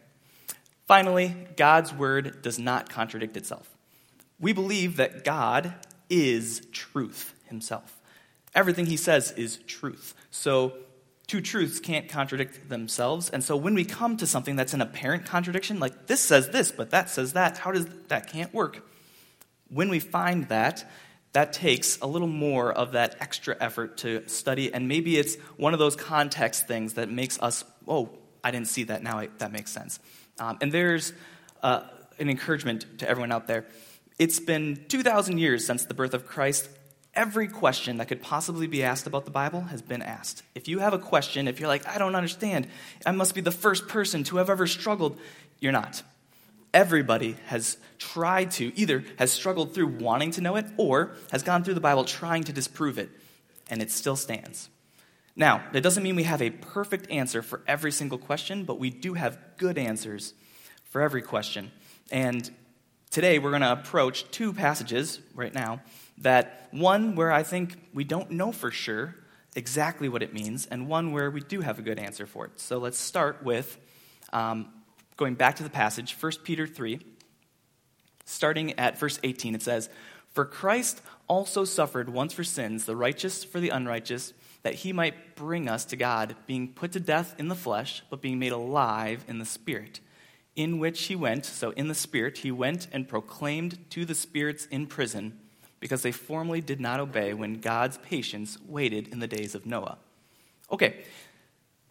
Finally, 0.87 1.35
God's 1.57 1.93
word 1.93 2.43
does 2.43 2.59
not 2.59 2.89
contradict 2.89 3.37
itself. 3.37 3.69
We 4.41 4.53
believe 4.53 4.97
that 4.97 5.25
God 5.25 5.75
is 6.11 6.67
truth 6.73 7.35
himself. 7.45 8.01
Everything 8.55 8.87
he 8.87 8.97
says 8.97 9.31
is 9.33 9.59
truth. 9.67 10.15
So 10.31 10.75
two 11.27 11.41
truths 11.41 11.81
can't 11.81 12.09
contradict 12.09 12.69
themselves. 12.69 13.31
And 13.31 13.43
so 13.43 13.57
when 13.57 13.75
we 13.75 13.85
come 13.85 14.17
to 14.19 14.27
something 14.27 14.57
that's 14.57 14.75
an 14.75 14.83
apparent 14.83 15.25
contradiction, 15.25 15.79
like 15.79 16.07
this 16.07 16.21
says 16.21 16.51
this, 16.51 16.71
but 16.71 16.91
that 16.91 17.09
says 17.09 17.33
that, 17.33 17.59
how 17.59 17.73
does 17.73 17.87
that 18.09 18.31
can't 18.31 18.53
work? 18.53 18.87
When 19.69 19.89
we 19.89 20.01
find 20.01 20.49
that, 20.49 20.85
that 21.33 21.55
takes 21.55 21.99
a 22.01 22.07
little 22.07 22.29
more 22.29 22.73
of 22.73 22.93
that 22.93 23.17
extra 23.21 23.57
effort 23.59 23.99
to 23.99 24.29
study, 24.29 24.73
and 24.73 24.87
maybe 24.87 25.17
it's 25.17 25.37
one 25.57 25.73
of 25.73 25.79
those 25.79 25.97
context 25.97 26.69
things 26.69 26.95
that 26.95 27.11
makes 27.11 27.41
us, 27.41 27.65
oh, 27.89 28.11
I 28.45 28.51
didn't 28.51 28.69
see 28.69 28.85
that, 28.85 29.03
now 29.03 29.19
I, 29.19 29.29
that 29.39 29.51
makes 29.51 29.71
sense. 29.71 29.99
Um, 30.39 30.59
and 30.61 30.71
there's 30.71 31.13
uh, 31.63 31.83
an 32.19 32.29
encouragement 32.29 32.99
to 32.99 33.09
everyone 33.09 33.33
out 33.33 33.47
there. 33.47 33.67
It's 34.19 34.41
been 34.41 34.85
2,000 34.89 35.39
years 35.39 35.67
since 35.67 35.87
the 35.87 35.95
birth 35.95 36.13
of 36.13 36.27
Christ. 36.27 36.69
Every 37.15 37.49
question 37.49 37.99
that 37.99 38.09
could 38.09 38.23
possibly 38.23 38.67
be 38.67 38.83
asked 38.83 39.07
about 39.07 39.25
the 39.25 39.31
Bible 39.31 39.63
has 39.63 39.81
been 39.81 40.03
asked. 40.03 40.43
If 40.55 40.69
you 40.69 40.81
have 40.81 40.93
a 40.93 40.99
question, 40.99 41.49
if 41.49 41.61
you're 41.61 41.69
like, 41.69 41.87
I 41.87 41.99
don't 41.99 42.15
understand, 42.15 42.69
I 43.07 43.13
must 43.13 43.35
be 43.35 43.41
the 43.41 43.51
first 43.51 43.89
person 43.89 44.25
to 44.25 44.37
have 44.37 44.51
ever 44.51 44.67
struggled, 44.67 45.19
you're 45.61 45.73
not 45.73 46.03
everybody 46.75 47.37
has 47.47 47.77
tried 47.99 48.51
to, 48.53 48.77
either 48.79 49.05
has 49.19 49.31
struggled 49.33 49.75
through 49.75 49.89
wanting 49.89 50.31
to 50.33 50.41
know 50.41 50.57
it 50.57 50.67
or 50.77 51.13
has 51.31 51.43
gone 51.43 51.65
through 51.65 51.75
the 51.75 51.81
Bible 51.81 52.05
trying 52.05 52.45
to 52.45 52.53
disprove 52.53 52.99
it, 52.99 53.11
and 53.69 53.83
it 53.83 53.91
still 53.91 54.17
stands. 54.17 54.69
Now, 55.35 55.65
that 55.73 55.83
doesn't 55.83 56.03
mean 56.03 56.17
we 56.17 56.25
have 56.25 56.43
a 56.43 56.51
perfect 56.51 57.11
answer 57.11 57.43
for 57.43 57.63
every 57.67 57.93
single 57.93 58.19
question, 58.19 58.65
but 58.65 58.79
we 58.79 58.91
do 58.91 59.15
have 59.15 59.39
good 59.57 59.79
answers 59.79 60.35
for 60.85 61.01
every 61.01 61.23
question. 61.23 61.71
And 62.11 62.51
today 63.11 63.39
we're 63.39 63.51
going 63.51 63.63
to 63.63 63.73
approach 63.73 64.31
two 64.31 64.53
passages 64.53 65.21
right 65.35 65.55
now 65.55 65.81
that 66.19 66.69
one 66.71 67.17
where 67.17 67.33
I 67.33 67.43
think 67.43 67.79
we 67.95 68.05
don't 68.05 68.33
know 68.33 68.53
for 68.53 68.71
sure 68.71 69.17
exactly 69.55 70.09
what 70.09 70.23
it 70.23 70.33
means, 70.33 70.67
and 70.67 70.89
one 70.89 71.13
where 71.13 71.31
we 71.31 71.41
do 71.41 71.61
have 71.61 71.79
a 71.79 71.83
good 71.83 71.99
answer 71.99 72.27
for 72.27 72.47
it. 72.47 72.59
So 72.59 72.79
let's 72.79 72.99
start 72.99 73.43
with 73.43 73.79
um, 74.33 74.69
going 75.17 75.35
back 75.35 75.57
to 75.57 75.63
the 75.63 75.71
passage, 75.71 76.17
1 76.19 76.33
Peter 76.45 76.67
3, 76.67 77.01
starting 78.25 78.79
at 78.79 78.99
verse 78.99 79.19
18, 79.23 79.55
it 79.55 79.63
says, 79.63 79.89
For 80.31 80.45
Christ 80.45 81.01
also 81.29 81.65
suffered 81.65 82.09
once 82.09 82.33
for 82.33 82.45
sins, 82.45 82.85
the 82.85 82.97
righteous 82.97 83.45
for 83.45 83.61
the 83.61 83.71
unrighteous, 83.71 84.33
that 84.63 84.75
he 84.75 84.93
might 84.93 85.35
bring 85.35 85.69
us 85.69 85.85
to 85.87 85.97
God, 85.97 86.37
being 86.47 86.69
put 86.69 86.93
to 86.93 87.01
death 87.01 87.35
in 87.39 87.49
the 87.49 87.55
flesh, 87.55 88.03
but 88.11 88.21
being 88.21 88.39
made 88.39 88.53
alive 88.53 89.25
in 89.27 89.39
the 89.39 89.45
Spirit. 89.45 90.01
In 90.55 90.79
which 90.79 91.05
he 91.05 91.17
went, 91.17 91.47
so 91.47 91.71
in 91.71 91.89
the 91.89 91.95
Spirit, 91.95 92.39
he 92.39 92.53
went 92.53 92.87
and 92.93 93.09
proclaimed 93.09 93.79
to 93.91 94.05
the 94.05 94.15
spirits 94.15 94.67
in 94.67 94.87
prison, 94.87 95.39
because 95.81 96.03
they 96.03 96.13
formerly 96.13 96.61
did 96.61 96.81
not 96.81 97.01
obey 97.01 97.35
when 97.35 97.61
God's 97.61 97.99
patience 97.99 98.57
waited 98.67 99.09
in 99.09 99.19
the 99.19 99.27
days 99.27 99.55
of 99.55 99.67
Noah. 99.67 99.99
Okay, 100.71 101.05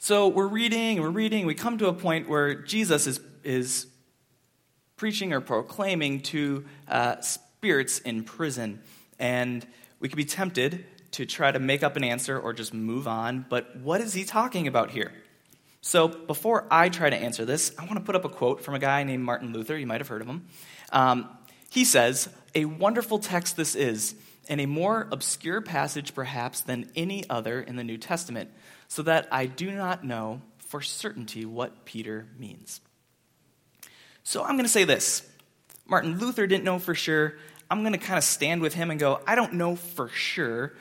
so 0.04 0.30
we're 0.30 0.48
reading 0.48 1.00
we're 1.00 1.12
reading, 1.12 1.46
we 1.46 1.54
come 1.54 1.78
to 1.78 1.88
a 1.88 1.94
point 1.94 2.28
where 2.28 2.56
Jesus 2.56 3.06
is, 3.06 3.22
is 3.44 3.86
preaching 4.96 5.32
or 5.32 5.42
proclaiming 5.42 6.22
to 6.22 6.66
uh, 6.88 7.22
spirits 7.22 8.00
in 8.00 8.24
prison. 8.24 8.82
And 9.20 9.64
we 10.00 10.10
could 10.10 10.18
be 10.18 10.26
tempted 10.26 10.86
to 11.12 11.28
try 11.28 11.52
to 11.52 11.60
make 11.60 11.84
up 11.84 11.98
an 11.98 12.04
answer 12.04 12.40
or 12.40 12.52
just 12.52 12.74
move 12.74 13.08
on, 13.08 13.46
but 13.48 13.76
what 13.76 14.02
is 14.02 14.16
he 14.16 14.24
talking 14.24 14.66
about 14.66 14.90
here? 14.90 15.12
So 15.82 16.08
before 16.08 16.66
I 16.72 16.90
try 16.90 17.12
to 17.12 17.16
answer 17.16 17.46
this, 17.46 17.72
I 17.78 17.86
want 17.86 17.98
to 17.98 18.04
put 18.04 18.16
up 18.16 18.26
a 18.26 18.30
quote 18.30 18.64
from 18.64 18.74
a 18.74 18.80
guy 18.80 19.04
named 19.04 19.24
Martin 19.24 19.54
Luther. 19.54 19.78
You 19.78 19.86
might 19.86 20.02
have 20.02 20.08
heard 20.08 20.24
of 20.24 20.28
him. 20.28 20.48
Um, 20.92 21.30
he 21.70 21.86
says, 21.86 22.28
A 22.56 22.66
wonderful 22.66 23.20
text 23.20 23.56
this 23.56 23.76
is, 23.76 24.16
and 24.50 24.60
a 24.60 24.66
more 24.66 25.08
obscure 25.12 25.62
passage 25.62 26.16
perhaps 26.16 26.62
than 26.62 26.90
any 26.96 27.30
other 27.30 27.62
in 27.62 27.76
the 27.76 27.84
New 27.84 28.00
Testament 28.00 28.50
so 28.92 29.04
that 29.04 29.26
I 29.32 29.46
do 29.46 29.72
not 29.72 30.04
know 30.04 30.42
for 30.68 30.82
certainty 30.82 31.46
what 31.46 31.86
Peter 31.86 32.28
means. 32.38 32.82
So 34.24 34.44
I'm 34.44 34.56
going 34.56 34.66
to 34.66 34.70
say 34.70 34.84
this 34.84 35.26
Martin 35.88 36.20
Luther 36.20 36.46
didn't 36.46 36.66
know 36.66 36.78
for 36.78 36.94
sure. 36.94 37.38
I'm 37.70 37.84
going 37.84 37.94
to 37.94 37.98
kind 37.98 38.18
of 38.18 38.26
stand 38.26 38.62
with 38.62 38.74
him 38.74 38.92
and 38.92 39.00
go, 39.00 39.22
I 39.26 39.36
don't 39.36 39.54
know 39.54 39.78
for 39.78 40.10
sure 40.10 40.74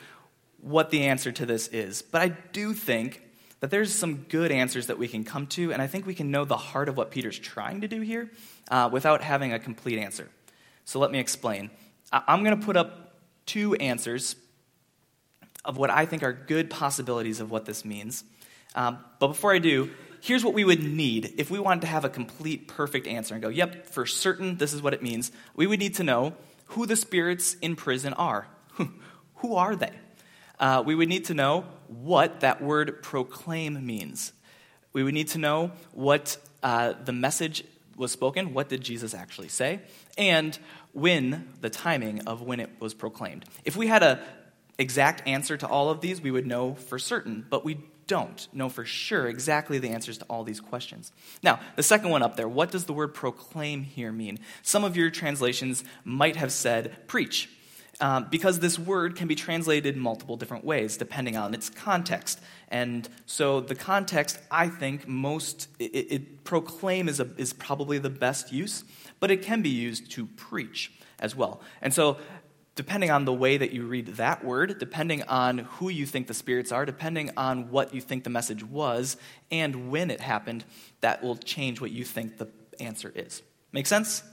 what 0.59 0.89
the 0.89 1.05
answer 1.05 1.31
to 1.31 1.45
this 1.45 1.69
is. 1.69 2.01
But 2.01 2.21
I 2.21 2.27
do 2.27 2.73
think 2.73 3.21
that 3.61 3.71
there's 3.71 3.95
some 3.95 4.25
good 4.27 4.51
answers 4.51 4.87
that 4.87 4.97
we 4.97 5.07
can 5.07 5.23
come 5.23 5.47
to, 5.47 5.71
and 5.71 5.81
I 5.81 5.87
think 5.87 6.05
we 6.05 6.13
can 6.13 6.31
know 6.31 6.43
the 6.43 6.57
heart 6.57 6.89
of 6.89 6.97
what 6.97 7.11
Peter's 7.11 7.39
trying 7.39 7.79
to 7.79 7.87
do 7.87 8.01
here 8.01 8.29
uh, 8.69 8.89
without 8.91 9.21
having 9.21 9.53
a 9.53 9.59
complete 9.59 9.99
answer. 9.99 10.27
So 10.83 10.99
let 10.99 11.11
me 11.11 11.19
explain. 11.19 11.71
I- 12.11 12.23
I'm 12.27 12.43
going 12.43 12.59
to 12.59 12.65
put 12.65 12.75
up 12.75 13.15
two 13.45 13.75
answers 13.75 14.35
of 15.63 15.77
what 15.77 15.89
I 15.89 16.05
think 16.05 16.23
are 16.23 16.33
good 16.33 16.69
possibilities 16.69 17.39
of 17.39 17.51
what 17.51 17.65
this 17.65 17.85
means. 17.85 18.23
Um, 18.75 18.99
but 19.19 19.27
before 19.27 19.53
I 19.53 19.59
do, 19.59 19.91
here's 20.21 20.43
what 20.43 20.53
we 20.53 20.63
would 20.63 20.83
need 20.83 21.33
if 21.37 21.51
we 21.51 21.59
wanted 21.59 21.81
to 21.81 21.87
have 21.87 22.05
a 22.05 22.09
complete, 22.09 22.67
perfect 22.67 23.07
answer 23.07 23.33
and 23.33 23.43
go, 23.43 23.49
yep, 23.49 23.87
for 23.87 24.05
certain, 24.05 24.57
this 24.57 24.73
is 24.73 24.81
what 24.81 24.93
it 24.93 25.01
means. 25.01 25.31
We 25.55 25.67
would 25.67 25.79
need 25.79 25.95
to 25.95 26.03
know 26.03 26.33
who 26.67 26.85
the 26.85 26.95
spirits 26.95 27.55
in 27.55 27.75
prison 27.75 28.13
are. 28.13 28.47
who 29.35 29.55
are 29.55 29.75
they? 29.75 29.91
Uh, 30.59 30.83
we 30.85 30.95
would 30.95 31.09
need 31.09 31.25
to 31.25 31.33
know 31.33 31.65
what 31.87 32.41
that 32.41 32.61
word 32.61 33.01
proclaim 33.01 33.85
means. 33.85 34.31
We 34.93 35.03
would 35.03 35.13
need 35.13 35.29
to 35.29 35.37
know 35.37 35.71
what 35.91 36.37
uh, 36.63 36.93
the 37.03 37.13
message 37.13 37.63
was 37.97 38.11
spoken, 38.11 38.53
what 38.53 38.69
did 38.69 38.81
Jesus 38.81 39.13
actually 39.13 39.49
say, 39.49 39.79
and 40.17 40.57
when 40.93 41.49
the 41.61 41.69
timing 41.69 42.21
of 42.27 42.41
when 42.41 42.59
it 42.59 42.69
was 42.79 42.93
proclaimed. 42.93 43.45
If 43.65 43.75
we 43.75 43.87
had 43.87 44.03
a 44.03 44.23
exact 44.81 45.27
answer 45.27 45.55
to 45.57 45.67
all 45.67 45.89
of 45.89 46.01
these, 46.01 46.21
we 46.21 46.31
would 46.31 46.47
know 46.47 46.75
for 46.75 46.99
certain, 46.99 47.45
but 47.49 47.63
we 47.63 47.77
don't 48.07 48.47
know 48.51 48.67
for 48.67 48.83
sure 48.83 49.27
exactly 49.27 49.79
the 49.79 49.89
answers 49.89 50.17
to 50.17 50.25
all 50.25 50.43
these 50.43 50.59
questions. 50.59 51.13
Now, 51.41 51.61
the 51.77 51.83
second 51.83 52.09
one 52.09 52.21
up 52.21 52.35
there, 52.35 52.49
what 52.49 52.71
does 52.71 52.85
the 52.85 52.93
word 52.93 53.13
proclaim 53.13 53.83
here 53.83 54.11
mean? 54.11 54.39
Some 54.63 54.83
of 54.83 54.97
your 54.97 55.09
translations 55.09 55.85
might 56.03 56.35
have 56.35 56.51
said 56.51 57.07
preach. 57.07 57.49
Um, 58.01 58.25
because 58.31 58.59
this 58.59 58.79
word 58.79 59.15
can 59.15 59.27
be 59.27 59.35
translated 59.35 59.95
multiple 59.95 60.35
different 60.35 60.65
ways 60.65 60.97
depending 60.97 61.37
on 61.37 61.53
its 61.53 61.69
context. 61.69 62.41
And 62.69 63.07
so 63.27 63.61
the 63.61 63.75
context, 63.75 64.39
I 64.49 64.69
think, 64.69 65.07
most 65.07 65.67
it, 65.77 65.83
it, 65.83 66.43
proclaim 66.43 67.07
is, 67.07 67.19
a, 67.19 67.29
is 67.37 67.53
probably 67.53 67.99
the 67.99 68.09
best 68.09 68.51
use, 68.51 68.83
but 69.19 69.29
it 69.29 69.43
can 69.43 69.61
be 69.61 69.69
used 69.69 70.09
to 70.13 70.25
preach 70.25 70.91
as 71.19 71.35
well. 71.35 71.61
And 71.79 71.93
so 71.93 72.17
depending 72.81 73.11
on 73.11 73.25
the 73.25 73.33
way 73.33 73.57
that 73.57 73.71
you 73.71 73.85
read 73.85 74.07
that 74.07 74.43
word, 74.43 74.79
depending 74.79 75.21
on 75.25 75.59
who 75.59 75.87
you 75.87 76.03
think 76.03 76.25
the 76.25 76.33
spirits 76.33 76.71
are, 76.71 76.83
depending 76.83 77.29
on 77.37 77.69
what 77.69 77.93
you 77.93 78.01
think 78.01 78.23
the 78.23 78.29
message 78.31 78.63
was, 78.63 79.17
and 79.51 79.91
when 79.91 80.09
it 80.09 80.19
happened, 80.19 80.65
that 81.01 81.21
will 81.21 81.35
change 81.35 81.79
what 81.79 81.91
you 81.91 82.03
think 82.03 82.39
the 82.39 82.47
answer 82.79 83.11
is. 83.13 83.43
Make 83.71 83.85
sense? 83.85 84.23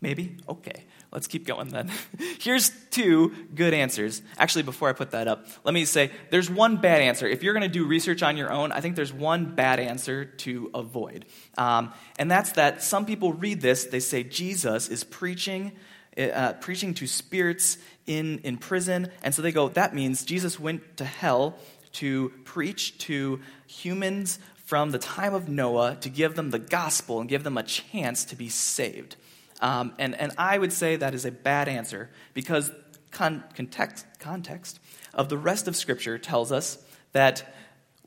Maybe? 0.00 0.36
Okay. 0.48 0.82
Let's 1.12 1.28
keep 1.28 1.46
going 1.46 1.68
then. 1.68 1.92
Here's 2.40 2.72
two 2.90 3.36
good 3.54 3.72
answers. 3.72 4.20
Actually, 4.36 4.64
before 4.64 4.88
I 4.88 4.92
put 4.92 5.12
that 5.12 5.28
up, 5.28 5.46
let 5.62 5.72
me 5.72 5.84
say 5.84 6.10
there's 6.30 6.50
one 6.50 6.78
bad 6.78 7.02
answer. 7.02 7.28
If 7.28 7.44
you're 7.44 7.54
going 7.54 7.62
to 7.62 7.68
do 7.68 7.84
research 7.84 8.24
on 8.24 8.36
your 8.36 8.50
own, 8.50 8.72
I 8.72 8.80
think 8.80 8.96
there's 8.96 9.12
one 9.12 9.54
bad 9.54 9.78
answer 9.78 10.24
to 10.24 10.72
avoid. 10.74 11.24
Um, 11.56 11.92
and 12.18 12.28
that's 12.28 12.50
that 12.52 12.82
some 12.82 13.06
people 13.06 13.32
read 13.32 13.60
this, 13.60 13.84
they 13.84 14.00
say 14.00 14.24
Jesus 14.24 14.88
is 14.88 15.04
preaching. 15.04 15.70
Uh, 16.18 16.52
preaching 16.54 16.92
to 16.92 17.06
spirits 17.06 17.78
in, 18.06 18.40
in 18.40 18.56
prison. 18.56 19.08
And 19.22 19.32
so 19.32 19.42
they 19.42 19.52
go, 19.52 19.68
that 19.68 19.94
means 19.94 20.24
Jesus 20.24 20.58
went 20.58 20.96
to 20.96 21.04
hell 21.04 21.56
to 21.92 22.30
preach 22.44 22.98
to 22.98 23.40
humans 23.66 24.40
from 24.56 24.90
the 24.90 24.98
time 24.98 25.34
of 25.34 25.48
Noah 25.48 25.96
to 26.00 26.08
give 26.08 26.34
them 26.34 26.50
the 26.50 26.58
gospel 26.58 27.20
and 27.20 27.28
give 27.28 27.44
them 27.44 27.56
a 27.56 27.62
chance 27.62 28.24
to 28.26 28.36
be 28.36 28.48
saved. 28.48 29.16
Um, 29.60 29.92
and, 29.98 30.14
and 30.14 30.32
I 30.36 30.58
would 30.58 30.72
say 30.72 30.96
that 30.96 31.14
is 31.14 31.24
a 31.24 31.30
bad 31.30 31.68
answer 31.68 32.10
because 32.34 32.70
con- 33.12 33.44
context, 33.54 34.04
context 34.18 34.80
of 35.14 35.28
the 35.28 35.38
rest 35.38 35.68
of 35.68 35.76
Scripture 35.76 36.18
tells 36.18 36.50
us 36.50 36.78
that 37.12 37.54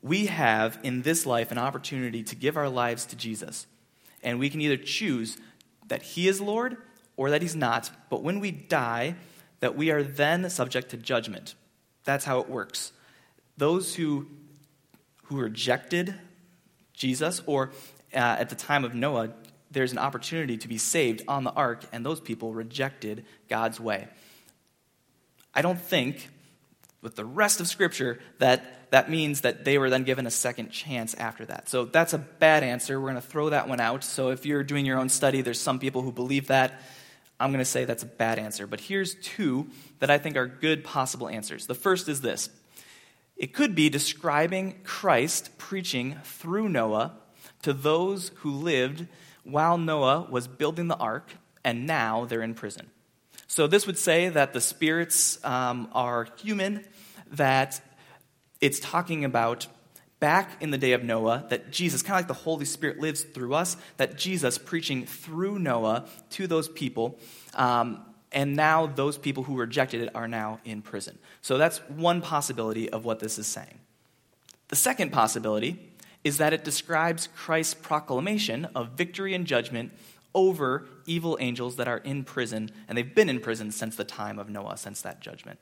we 0.02 0.26
have 0.26 0.78
in 0.82 1.02
this 1.02 1.24
life 1.24 1.50
an 1.50 1.58
opportunity 1.58 2.22
to 2.22 2.36
give 2.36 2.56
our 2.56 2.68
lives 2.68 3.06
to 3.06 3.16
Jesus. 3.16 3.66
And 4.22 4.38
we 4.38 4.50
can 4.50 4.60
either 4.60 4.76
choose 4.76 5.38
that 5.88 6.02
He 6.02 6.28
is 6.28 6.40
Lord 6.40 6.76
or 7.16 7.30
that 7.30 7.42
He's 7.42 7.56
not. 7.56 7.90
But 8.10 8.22
when 8.22 8.40
we 8.40 8.50
die, 8.50 9.16
that 9.60 9.76
we 9.76 9.90
are 9.90 10.02
then 10.02 10.48
subject 10.50 10.90
to 10.90 10.96
judgment. 10.96 11.54
That's 12.04 12.24
how 12.24 12.40
it 12.40 12.48
works. 12.48 12.92
Those 13.56 13.94
who, 13.94 14.26
who 15.24 15.38
rejected 15.38 16.14
Jesus, 16.92 17.42
or 17.46 17.70
uh, 18.12 18.18
at 18.18 18.50
the 18.50 18.56
time 18.56 18.84
of 18.84 18.94
Noah, 18.94 19.30
there's 19.70 19.92
an 19.92 19.98
opportunity 19.98 20.56
to 20.58 20.68
be 20.68 20.78
saved 20.78 21.22
on 21.26 21.44
the 21.44 21.52
ark, 21.52 21.84
and 21.92 22.04
those 22.04 22.20
people 22.20 22.52
rejected 22.52 23.24
God's 23.48 23.80
way. 23.80 24.08
I 25.54 25.62
don't 25.62 25.80
think, 25.80 26.28
with 27.00 27.16
the 27.16 27.24
rest 27.24 27.60
of 27.60 27.66
Scripture, 27.66 28.20
that 28.38 28.90
that 28.90 29.10
means 29.10 29.40
that 29.40 29.64
they 29.64 29.76
were 29.76 29.90
then 29.90 30.04
given 30.04 30.24
a 30.24 30.30
second 30.30 30.70
chance 30.70 31.14
after 31.14 31.44
that. 31.46 31.68
So 31.68 31.84
that's 31.84 32.12
a 32.12 32.18
bad 32.18 32.62
answer. 32.62 33.00
We're 33.00 33.10
going 33.10 33.20
to 33.20 33.28
throw 33.28 33.50
that 33.50 33.68
one 33.68 33.80
out. 33.80 34.04
So 34.04 34.28
if 34.28 34.46
you're 34.46 34.62
doing 34.62 34.86
your 34.86 34.98
own 34.98 35.08
study, 35.08 35.40
there's 35.40 35.60
some 35.60 35.80
people 35.80 36.02
who 36.02 36.12
believe 36.12 36.46
that. 36.46 36.80
I'm 37.40 37.50
going 37.50 37.58
to 37.58 37.64
say 37.64 37.84
that's 37.84 38.02
a 38.02 38.06
bad 38.06 38.38
answer. 38.38 38.66
But 38.66 38.80
here's 38.80 39.14
two 39.16 39.68
that 39.98 40.10
I 40.10 40.18
think 40.18 40.36
are 40.36 40.46
good 40.46 40.84
possible 40.84 41.28
answers. 41.28 41.66
The 41.66 41.74
first 41.74 42.08
is 42.08 42.20
this 42.20 42.50
it 43.36 43.52
could 43.52 43.74
be 43.74 43.88
describing 43.88 44.80
Christ 44.84 45.58
preaching 45.58 46.16
through 46.22 46.68
Noah 46.68 47.16
to 47.62 47.72
those 47.72 48.30
who 48.36 48.50
lived 48.50 49.06
while 49.42 49.76
Noah 49.76 50.26
was 50.30 50.46
building 50.46 50.88
the 50.88 50.96
ark, 50.96 51.34
and 51.64 51.86
now 51.86 52.24
they're 52.24 52.42
in 52.42 52.54
prison. 52.54 52.90
So 53.46 53.66
this 53.66 53.86
would 53.86 53.98
say 53.98 54.28
that 54.28 54.52
the 54.52 54.60
spirits 54.60 55.42
um, 55.44 55.88
are 55.92 56.28
human, 56.38 56.84
that 57.32 57.80
it's 58.60 58.80
talking 58.80 59.24
about 59.24 59.66
back 60.20 60.62
in 60.62 60.70
the 60.70 60.78
day 60.78 60.92
of 60.92 61.04
Noah, 61.04 61.46
that 61.50 61.70
Jesus, 61.70 62.02
kind 62.02 62.14
of 62.14 62.20
like 62.20 62.28
the 62.28 62.42
Holy 62.44 62.64
Spirit 62.64 62.98
lives 62.98 63.22
through 63.22 63.54
us, 63.54 63.76
that 63.96 64.16
Jesus 64.16 64.58
preaching 64.58 65.04
through 65.06 65.58
Noah 65.58 66.06
to 66.30 66.46
those 66.46 66.68
people. 66.68 67.18
Um, 67.54 68.04
and 68.32 68.56
now 68.56 68.86
those 68.86 69.16
people 69.16 69.44
who 69.44 69.56
rejected 69.56 70.02
it 70.02 70.10
are 70.14 70.26
now 70.26 70.60
in 70.64 70.82
prison. 70.82 71.18
So 71.42 71.58
that's 71.58 71.78
one 71.88 72.20
possibility 72.20 72.90
of 72.90 73.04
what 73.04 73.20
this 73.20 73.38
is 73.38 73.46
saying. 73.46 73.78
The 74.68 74.76
second 74.76 75.12
possibility 75.12 75.90
is 76.24 76.38
that 76.38 76.52
it 76.52 76.64
describes 76.64 77.28
Christ's 77.36 77.74
proclamation 77.74 78.64
of 78.74 78.90
victory 78.90 79.34
and 79.34 79.46
judgment 79.46 79.92
over 80.34 80.86
evil 81.06 81.36
angels 81.38 81.76
that 81.76 81.86
are 81.86 81.98
in 81.98 82.24
prison, 82.24 82.70
and 82.88 82.98
they've 82.98 83.14
been 83.14 83.28
in 83.28 83.40
prison 83.40 83.70
since 83.70 83.94
the 83.94 84.04
time 84.04 84.38
of 84.38 84.48
Noah, 84.48 84.76
since 84.76 85.00
that 85.02 85.20
judgment. 85.20 85.60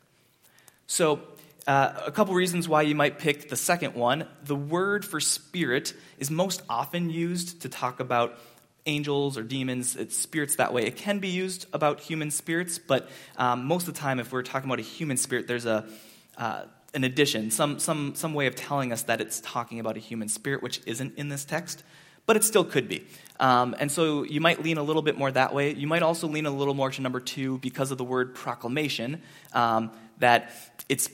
So, 0.86 1.20
uh, 1.66 1.92
a 2.06 2.12
couple 2.12 2.34
reasons 2.34 2.68
why 2.68 2.82
you 2.82 2.94
might 2.94 3.18
pick 3.18 3.48
the 3.48 3.56
second 3.56 3.94
one. 3.94 4.26
The 4.44 4.56
word 4.56 5.04
for 5.04 5.20
spirit 5.20 5.94
is 6.18 6.30
most 6.30 6.62
often 6.68 7.10
used 7.10 7.62
to 7.62 7.68
talk 7.68 8.00
about 8.00 8.38
angels 8.84 9.38
or 9.38 9.42
demons, 9.44 9.94
it's 9.94 10.16
spirits 10.16 10.56
that 10.56 10.72
way. 10.72 10.84
It 10.84 10.96
can 10.96 11.20
be 11.20 11.28
used 11.28 11.66
about 11.72 12.00
human 12.00 12.32
spirits, 12.32 12.78
but 12.78 13.08
um, 13.36 13.64
most 13.64 13.86
of 13.86 13.94
the 13.94 14.00
time, 14.00 14.18
if 14.18 14.32
we're 14.32 14.42
talking 14.42 14.68
about 14.68 14.80
a 14.80 14.82
human 14.82 15.16
spirit, 15.16 15.46
there's 15.46 15.66
a 15.66 15.86
uh, 16.36 16.62
an 16.94 17.04
addition, 17.04 17.50
some, 17.50 17.78
some, 17.78 18.14
some 18.14 18.34
way 18.34 18.46
of 18.46 18.54
telling 18.54 18.92
us 18.92 19.02
that 19.04 19.20
it's 19.20 19.40
talking 19.40 19.80
about 19.80 19.96
a 19.96 20.00
human 20.00 20.28
spirit, 20.28 20.62
which 20.62 20.80
isn't 20.86 21.16
in 21.16 21.28
this 21.28 21.44
text, 21.44 21.82
but 22.26 22.36
it 22.36 22.44
still 22.44 22.64
could 22.64 22.88
be. 22.88 23.06
Um, 23.40 23.74
and 23.78 23.90
so 23.90 24.22
you 24.24 24.40
might 24.40 24.62
lean 24.62 24.78
a 24.78 24.82
little 24.82 25.02
bit 25.02 25.16
more 25.16 25.30
that 25.30 25.54
way. 25.54 25.72
You 25.72 25.86
might 25.86 26.02
also 26.02 26.28
lean 26.28 26.46
a 26.46 26.50
little 26.50 26.74
more 26.74 26.90
to 26.90 27.02
number 27.02 27.20
two 27.20 27.58
because 27.58 27.90
of 27.90 27.98
the 27.98 28.04
word 28.04 28.34
proclamation, 28.34 29.22
um, 29.52 29.90
that 30.18 30.50
it's 30.88 31.08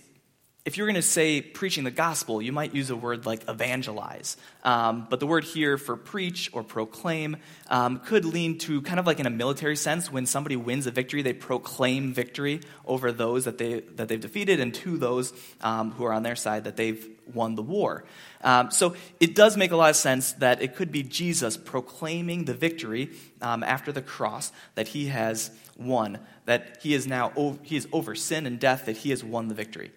if 0.68 0.76
you're 0.76 0.86
going 0.86 0.96
to 0.96 1.02
say 1.02 1.40
preaching 1.40 1.84
the 1.84 1.90
gospel, 1.90 2.42
you 2.42 2.52
might 2.52 2.74
use 2.74 2.90
a 2.90 2.94
word 2.94 3.24
like 3.24 3.48
evangelize. 3.48 4.36
Um, 4.64 5.06
but 5.08 5.18
the 5.18 5.26
word 5.26 5.44
here 5.44 5.78
for 5.78 5.96
preach 5.96 6.50
or 6.52 6.62
proclaim 6.62 7.38
um, 7.70 8.00
could 8.00 8.26
lean 8.26 8.58
to 8.58 8.82
kind 8.82 9.00
of 9.00 9.06
like 9.06 9.18
in 9.18 9.24
a 9.24 9.30
military 9.30 9.76
sense. 9.76 10.12
When 10.12 10.26
somebody 10.26 10.56
wins 10.56 10.86
a 10.86 10.90
victory, 10.90 11.22
they 11.22 11.32
proclaim 11.32 12.12
victory 12.12 12.60
over 12.84 13.12
those 13.12 13.46
that, 13.46 13.56
they, 13.56 13.80
that 13.96 14.08
they've 14.08 14.20
defeated 14.20 14.60
and 14.60 14.74
to 14.74 14.98
those 14.98 15.32
um, 15.62 15.92
who 15.92 16.04
are 16.04 16.12
on 16.12 16.22
their 16.22 16.36
side 16.36 16.64
that 16.64 16.76
they've 16.76 17.08
won 17.32 17.54
the 17.54 17.62
war. 17.62 18.04
Um, 18.44 18.70
so 18.70 18.94
it 19.20 19.34
does 19.34 19.56
make 19.56 19.70
a 19.70 19.76
lot 19.76 19.88
of 19.88 19.96
sense 19.96 20.32
that 20.32 20.60
it 20.60 20.76
could 20.76 20.92
be 20.92 21.02
Jesus 21.02 21.56
proclaiming 21.56 22.44
the 22.44 22.52
victory 22.52 23.08
um, 23.40 23.62
after 23.62 23.90
the 23.90 24.02
cross 24.02 24.52
that 24.74 24.88
he 24.88 25.06
has 25.06 25.50
won, 25.78 26.18
that 26.44 26.76
he 26.82 26.92
is 26.92 27.06
now 27.06 27.56
he 27.62 27.78
is 27.78 27.88
over 27.90 28.14
sin 28.14 28.44
and 28.44 28.60
death, 28.60 28.84
that 28.84 28.98
he 28.98 29.08
has 29.08 29.24
won 29.24 29.48
the 29.48 29.54
victory. 29.54 29.92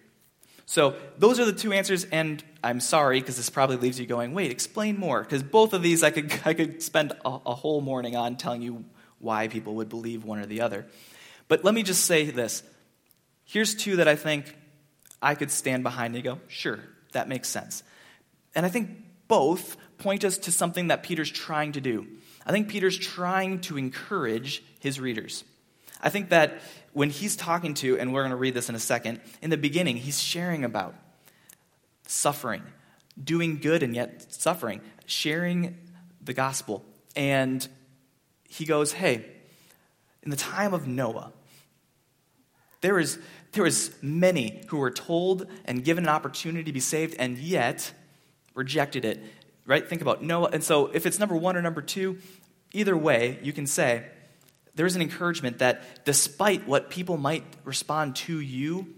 So 0.66 0.94
those 1.18 1.40
are 1.40 1.44
the 1.44 1.52
two 1.52 1.72
answers, 1.72 2.04
and 2.04 2.42
I'm 2.62 2.80
sorry 2.80 3.20
because 3.20 3.36
this 3.36 3.50
probably 3.50 3.76
leaves 3.76 3.98
you 3.98 4.06
going, 4.06 4.32
wait, 4.32 4.50
explain 4.50 4.98
more. 4.98 5.22
Because 5.22 5.42
both 5.42 5.72
of 5.72 5.82
these 5.82 6.02
I 6.02 6.10
could, 6.10 6.32
I 6.44 6.54
could 6.54 6.82
spend 6.82 7.12
a, 7.24 7.38
a 7.46 7.54
whole 7.54 7.80
morning 7.80 8.16
on 8.16 8.36
telling 8.36 8.62
you 8.62 8.84
why 9.18 9.48
people 9.48 9.76
would 9.76 9.88
believe 9.88 10.24
one 10.24 10.38
or 10.38 10.46
the 10.46 10.60
other. 10.60 10.86
But 11.48 11.64
let 11.64 11.74
me 11.74 11.82
just 11.82 12.04
say 12.04 12.24
this. 12.30 12.62
Here's 13.44 13.74
two 13.74 13.96
that 13.96 14.08
I 14.08 14.16
think 14.16 14.56
I 15.20 15.34
could 15.34 15.50
stand 15.50 15.82
behind 15.82 16.14
and 16.14 16.24
go, 16.24 16.40
sure, 16.48 16.80
that 17.12 17.28
makes 17.28 17.48
sense. 17.48 17.82
And 18.54 18.66
I 18.66 18.68
think 18.68 18.90
both 19.28 19.76
point 19.98 20.24
us 20.24 20.38
to 20.38 20.52
something 20.52 20.88
that 20.88 21.02
Peter's 21.02 21.30
trying 21.30 21.72
to 21.72 21.80
do. 21.80 22.06
I 22.44 22.52
think 22.52 22.68
Peter's 22.68 22.98
trying 22.98 23.60
to 23.62 23.78
encourage 23.78 24.62
his 24.80 24.98
readers. 24.98 25.44
I 26.00 26.08
think 26.08 26.30
that 26.30 26.60
when 26.92 27.10
he's 27.10 27.36
talking 27.36 27.74
to, 27.74 27.98
and 27.98 28.12
we're 28.12 28.22
going 28.22 28.30
to 28.30 28.36
read 28.36 28.54
this 28.54 28.68
in 28.68 28.74
a 28.74 28.80
second, 28.80 29.20
in 29.40 29.50
the 29.50 29.56
beginning, 29.56 29.96
he's 29.96 30.20
sharing 30.20 30.64
about 30.64 30.94
suffering, 32.06 32.62
doing 33.22 33.58
good 33.58 33.82
and 33.82 33.94
yet 33.94 34.32
suffering, 34.32 34.80
sharing 35.06 35.78
the 36.22 36.34
gospel. 36.34 36.84
And 37.16 37.66
he 38.48 38.64
goes, 38.64 38.92
Hey, 38.92 39.24
in 40.22 40.30
the 40.30 40.36
time 40.36 40.74
of 40.74 40.86
Noah, 40.86 41.32
there 42.82 42.94
was, 42.94 43.18
many 44.02 44.62
who 44.68 44.76
were 44.76 44.90
told 44.90 45.46
and 45.64 45.84
given 45.84 46.04
an 46.04 46.10
opportunity 46.10 46.64
to 46.64 46.72
be 46.72 46.80
saved 46.80 47.14
and 47.18 47.38
yet 47.38 47.92
rejected 48.54 49.04
it. 49.04 49.22
Right? 49.64 49.88
Think 49.88 50.02
about 50.02 50.22
Noah. 50.22 50.50
And 50.52 50.64
so 50.64 50.86
if 50.88 51.06
it's 51.06 51.18
number 51.18 51.36
one 51.36 51.56
or 51.56 51.62
number 51.62 51.80
two, 51.80 52.18
either 52.72 52.96
way, 52.96 53.38
you 53.42 53.52
can 53.52 53.66
say 53.66 54.06
there's 54.74 54.96
an 54.96 55.02
encouragement 55.02 55.58
that 55.58 56.04
despite 56.04 56.66
what 56.66 56.90
people 56.90 57.16
might 57.16 57.44
respond 57.64 58.16
to 58.16 58.40
you, 58.40 58.94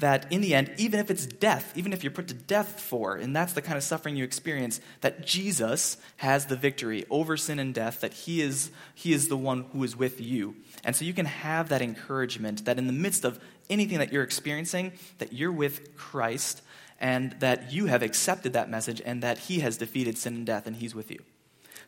that 0.00 0.32
in 0.32 0.40
the 0.40 0.54
end, 0.54 0.72
even 0.78 0.98
if 0.98 1.10
it's 1.10 1.26
death, 1.26 1.72
even 1.76 1.92
if 1.92 2.02
you're 2.02 2.10
put 2.10 2.28
to 2.28 2.34
death 2.34 2.80
for, 2.80 3.16
and 3.16 3.36
that's 3.36 3.52
the 3.52 3.62
kind 3.62 3.76
of 3.76 3.82
suffering 3.82 4.16
you 4.16 4.24
experience, 4.24 4.80
that 5.02 5.26
Jesus 5.26 5.98
has 6.16 6.46
the 6.46 6.56
victory 6.56 7.04
over 7.10 7.36
sin 7.36 7.58
and 7.58 7.74
death, 7.74 8.00
that 8.00 8.12
he 8.12 8.40
is, 8.40 8.70
he 8.94 9.12
is 9.12 9.28
the 9.28 9.36
one 9.36 9.66
who 9.72 9.84
is 9.84 9.94
with 9.94 10.20
you. 10.20 10.56
And 10.84 10.96
so 10.96 11.04
you 11.04 11.12
can 11.12 11.26
have 11.26 11.68
that 11.68 11.82
encouragement 11.82 12.64
that 12.64 12.78
in 12.78 12.86
the 12.86 12.92
midst 12.92 13.24
of 13.24 13.38
anything 13.68 13.98
that 13.98 14.12
you're 14.12 14.24
experiencing, 14.24 14.92
that 15.18 15.34
you're 15.34 15.52
with 15.52 15.96
Christ 15.96 16.62
and 16.98 17.32
that 17.40 17.72
you 17.72 17.86
have 17.86 18.02
accepted 18.02 18.54
that 18.54 18.70
message 18.70 19.02
and 19.04 19.22
that 19.22 19.38
he 19.38 19.60
has 19.60 19.76
defeated 19.76 20.18
sin 20.18 20.34
and 20.34 20.46
death 20.46 20.66
and 20.66 20.76
he's 20.76 20.94
with 20.94 21.10
you. 21.10 21.22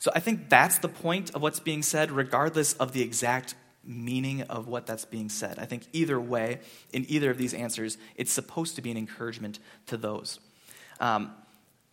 So 0.02 0.10
I 0.16 0.18
think 0.18 0.48
that's 0.48 0.78
the 0.78 0.88
point 0.88 1.30
of 1.32 1.42
what's 1.42 1.60
being 1.60 1.84
said, 1.84 2.10
regardless 2.10 2.72
of 2.72 2.90
the 2.90 3.02
exact 3.02 3.54
meaning 3.84 4.42
of 4.42 4.66
what 4.66 4.84
that's 4.84 5.04
being 5.04 5.28
said. 5.28 5.60
I 5.60 5.64
think 5.64 5.86
either 5.92 6.18
way, 6.18 6.58
in 6.92 7.06
either 7.08 7.30
of 7.30 7.38
these 7.38 7.54
answers, 7.54 7.98
it's 8.16 8.32
supposed 8.32 8.74
to 8.74 8.82
be 8.82 8.90
an 8.90 8.96
encouragement 8.96 9.60
to 9.86 9.96
those. 9.96 10.40
Um, 10.98 11.30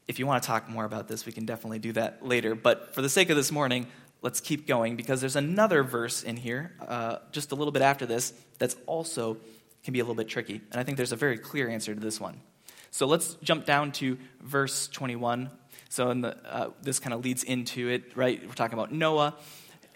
if 0.08 0.18
you 0.18 0.26
want 0.26 0.42
to 0.42 0.48
talk 0.48 0.68
more 0.68 0.86
about 0.86 1.08
this, 1.08 1.28
we 1.28 1.32
can 1.32 1.46
definitely 1.46 1.78
do 1.78 1.92
that 1.92 2.26
later. 2.26 2.56
But 2.56 2.96
for 2.96 3.04
the 3.04 3.10
sake 3.10 3.30
of 3.30 3.36
this 3.36 3.52
morning, 3.52 3.86
let's 4.24 4.42
keep 4.42 4.66
going 4.66 4.96
because 4.96 5.22
there's 5.22 5.36
another 5.36 5.84
verse 5.84 6.24
in 6.24 6.36
here, 6.36 6.74
uh, 6.82 7.18
just 7.32 7.52
a 7.52 7.56
little 7.56 7.72
bit 7.72 7.84
after 7.84 8.08
this, 8.08 8.34
that's 8.58 8.76
also 8.88 9.38
can 9.84 9.94
be 9.94 10.00
a 10.00 10.04
little 10.04 10.16
bit 10.16 10.28
tricky. 10.28 10.62
And 10.72 10.82
I 10.82 10.84
think 10.84 10.98
there's 10.98 11.12
a 11.12 11.16
very 11.16 11.38
clear 11.38 11.70
answer 11.70 11.94
to 11.94 12.02
this 12.02 12.20
one. 12.20 12.42
So 12.90 13.06
let's 13.06 13.36
jump 13.44 13.68
down 13.68 13.92
to 13.92 14.18
verse 14.42 14.88
21 14.88 15.52
so 15.90 16.14
the, 16.14 16.38
uh, 16.48 16.70
this 16.82 17.00
kind 17.00 17.14
of 17.14 17.24
leads 17.24 17.44
into 17.44 17.90
it, 17.90 18.16
right? 18.16 18.42
We're 18.48 18.54
talking 18.54 18.78
about 18.78 18.92
Noah. 18.92 19.36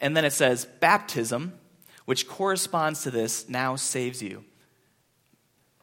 And 0.02 0.18
then 0.18 0.26
it 0.26 0.34
says, 0.34 0.66
baptism, 0.66 1.54
which 2.06 2.28
corresponds 2.28 3.04
to 3.04 3.12
this, 3.12 3.48
now 3.48 3.76
saves 3.76 4.22
you. 4.22 4.44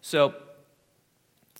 So 0.02 0.34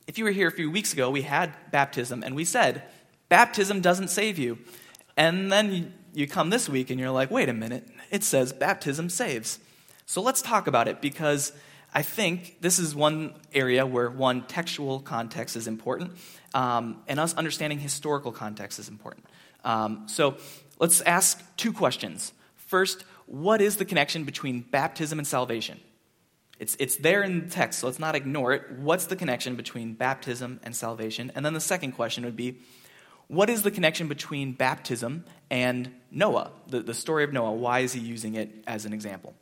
if 0.07 0.19
you 0.19 0.25
were 0.25 0.33
here 0.33 0.49
a 0.49 0.52
few 0.52 0.71
weeks 0.71 0.92
ago, 0.92 1.09
we 1.11 1.23
had 1.23 1.54
baptism, 1.71 2.23
and 2.25 2.35
we 2.35 2.45
said, 2.45 2.83
baptism 3.28 3.80
doesn't 3.80 4.09
save 4.09 4.38
you. 4.38 4.59
And 5.16 5.52
then 5.52 5.95
you 6.12 6.26
come 6.26 6.50
this 6.50 6.69
week 6.69 6.90
and 6.90 6.99
you're 6.99 7.11
like, 7.11 7.30
wait 7.30 7.49
a 7.49 7.52
minute, 7.52 7.88
it 8.11 8.25
says 8.25 8.52
baptism 8.52 9.09
saves. 9.09 9.61
So 10.07 10.21
let's 10.21 10.42
talk 10.42 10.66
about 10.66 10.88
it 10.88 11.00
because 11.00 11.52
I 11.93 12.03
think 12.03 12.61
this 12.61 12.79
is 12.79 12.95
one 12.95 13.35
area 13.53 13.85
where 13.85 14.11
one 14.11 14.43
textual 14.43 15.01
context 15.01 15.57
is 15.57 15.67
important, 15.67 16.13
um, 16.55 17.03
and 17.09 17.19
us 17.19 17.35
understanding 17.35 17.79
historical 17.79 18.33
context 18.33 18.79
is 18.79 18.89
important. 18.89 19.27
Um, 19.65 20.05
so 20.07 20.37
let's 20.79 21.01
ask 21.01 21.43
two 21.57 21.73
questions. 21.73 22.33
First, 22.55 23.05
what 23.27 23.61
is 23.61 23.77
the 23.77 23.85
connection 23.85 24.25
between 24.25 24.61
baptism 24.61 25.19
and 25.19 25.27
salvation? 25.27 25.81
It's, 26.61 26.77
it's 26.79 26.97
there 26.97 27.23
in 27.23 27.45
the 27.45 27.51
text, 27.51 27.81
so 27.81 27.87
let's 27.87 27.99
not 27.99 28.15
ignore 28.15 28.53
it. 28.53 28.71
What's 28.79 29.07
the 29.07 29.17
connection 29.17 29.57
between 29.57 29.95
baptism 29.95 30.61
and 30.63 30.77
salvation? 30.77 31.33
And 31.35 31.45
then 31.45 31.55
the 31.55 31.61
second 31.61 31.93
question 31.93 32.25
would 32.25 32.37
be 32.37 32.59
what 33.29 33.49
is 33.49 33.63
the 33.63 33.71
connection 33.71 34.09
between 34.09 34.53
baptism 34.53 35.25
and 35.50 35.91
Noah, 36.11 36.50
the, 36.67 36.81
the 36.81 36.95
story 36.95 37.25
of 37.25 37.33
Noah? 37.33 37.53
Why 37.53 37.81
is 37.81 37.93
he 37.93 38.00
using 38.00 38.35
it 38.35 38.50
as 38.67 38.85
an 38.85 38.93
example? 38.93 39.35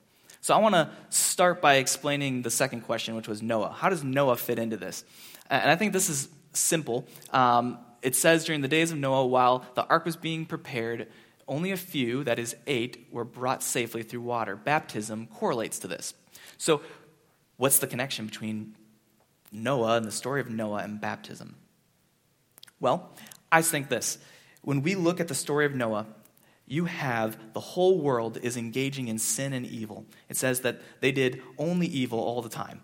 So 0.48 0.54
I 0.54 0.60
want 0.60 0.74
to 0.76 0.88
start 1.10 1.60
by 1.60 1.74
explaining 1.74 2.40
the 2.40 2.50
second 2.50 2.80
question, 2.80 3.14
which 3.14 3.28
was 3.28 3.42
Noah. 3.42 3.68
How 3.68 3.90
does 3.90 4.02
Noah 4.02 4.36
fit 4.36 4.58
into 4.58 4.78
this? 4.78 5.04
And 5.50 5.70
I 5.70 5.76
think 5.76 5.92
this 5.92 6.08
is 6.08 6.30
simple. 6.54 7.06
Um, 7.34 7.76
it 8.00 8.16
says 8.16 8.46
during 8.46 8.62
the 8.62 8.68
days 8.68 8.90
of 8.90 8.96
Noah, 8.96 9.26
while 9.26 9.66
the 9.74 9.86
ark 9.88 10.06
was 10.06 10.16
being 10.16 10.46
prepared, 10.46 11.08
only 11.46 11.70
a 11.70 11.76
few, 11.76 12.24
that 12.24 12.38
is 12.38 12.56
eight, 12.66 13.08
were 13.12 13.26
brought 13.26 13.62
safely 13.62 14.02
through 14.02 14.22
water. 14.22 14.56
Baptism 14.56 15.26
correlates 15.26 15.80
to 15.80 15.86
this. 15.86 16.14
So, 16.56 16.80
what's 17.58 17.78
the 17.78 17.86
connection 17.86 18.24
between 18.24 18.74
Noah 19.52 19.98
and 19.98 20.06
the 20.06 20.10
story 20.10 20.40
of 20.40 20.48
Noah 20.48 20.78
and 20.78 20.98
baptism? 20.98 21.56
Well, 22.80 23.10
I 23.52 23.60
think 23.60 23.90
this. 23.90 24.16
When 24.62 24.80
we 24.80 24.94
look 24.94 25.20
at 25.20 25.28
the 25.28 25.34
story 25.34 25.66
of 25.66 25.74
Noah, 25.74 26.06
you 26.68 26.84
have 26.84 27.38
the 27.54 27.60
whole 27.60 27.98
world 27.98 28.38
is 28.42 28.56
engaging 28.56 29.08
in 29.08 29.18
sin 29.18 29.52
and 29.52 29.66
evil. 29.66 30.04
It 30.28 30.36
says 30.36 30.60
that 30.60 30.80
they 31.00 31.12
did 31.12 31.42
only 31.56 31.86
evil 31.86 32.20
all 32.20 32.42
the 32.42 32.48
time. 32.48 32.82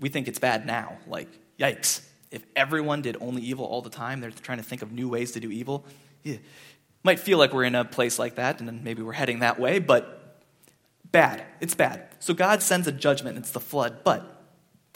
We 0.00 0.08
think 0.08 0.26
it's 0.26 0.38
bad 0.38 0.66
now. 0.66 0.98
Like, 1.06 1.28
yikes. 1.58 2.02
If 2.30 2.44
everyone 2.56 3.02
did 3.02 3.18
only 3.20 3.42
evil 3.42 3.66
all 3.66 3.82
the 3.82 3.90
time, 3.90 4.20
they're 4.20 4.30
trying 4.30 4.58
to 4.58 4.64
think 4.64 4.80
of 4.80 4.90
new 4.90 5.08
ways 5.08 5.32
to 5.32 5.40
do 5.40 5.50
evil. 5.50 5.84
Yeah. 6.22 6.38
Might 7.04 7.20
feel 7.20 7.36
like 7.36 7.52
we're 7.52 7.64
in 7.64 7.74
a 7.74 7.84
place 7.84 8.18
like 8.18 8.36
that, 8.36 8.60
and 8.60 8.82
maybe 8.82 9.02
we're 9.02 9.12
heading 9.12 9.40
that 9.40 9.60
way, 9.60 9.78
but 9.78 10.40
bad. 11.10 11.44
It's 11.60 11.74
bad. 11.74 12.08
So 12.20 12.32
God 12.32 12.62
sends 12.62 12.86
a 12.86 12.92
judgment, 12.92 13.36
it's 13.36 13.50
the 13.50 13.60
flood, 13.60 14.02
but 14.02 14.44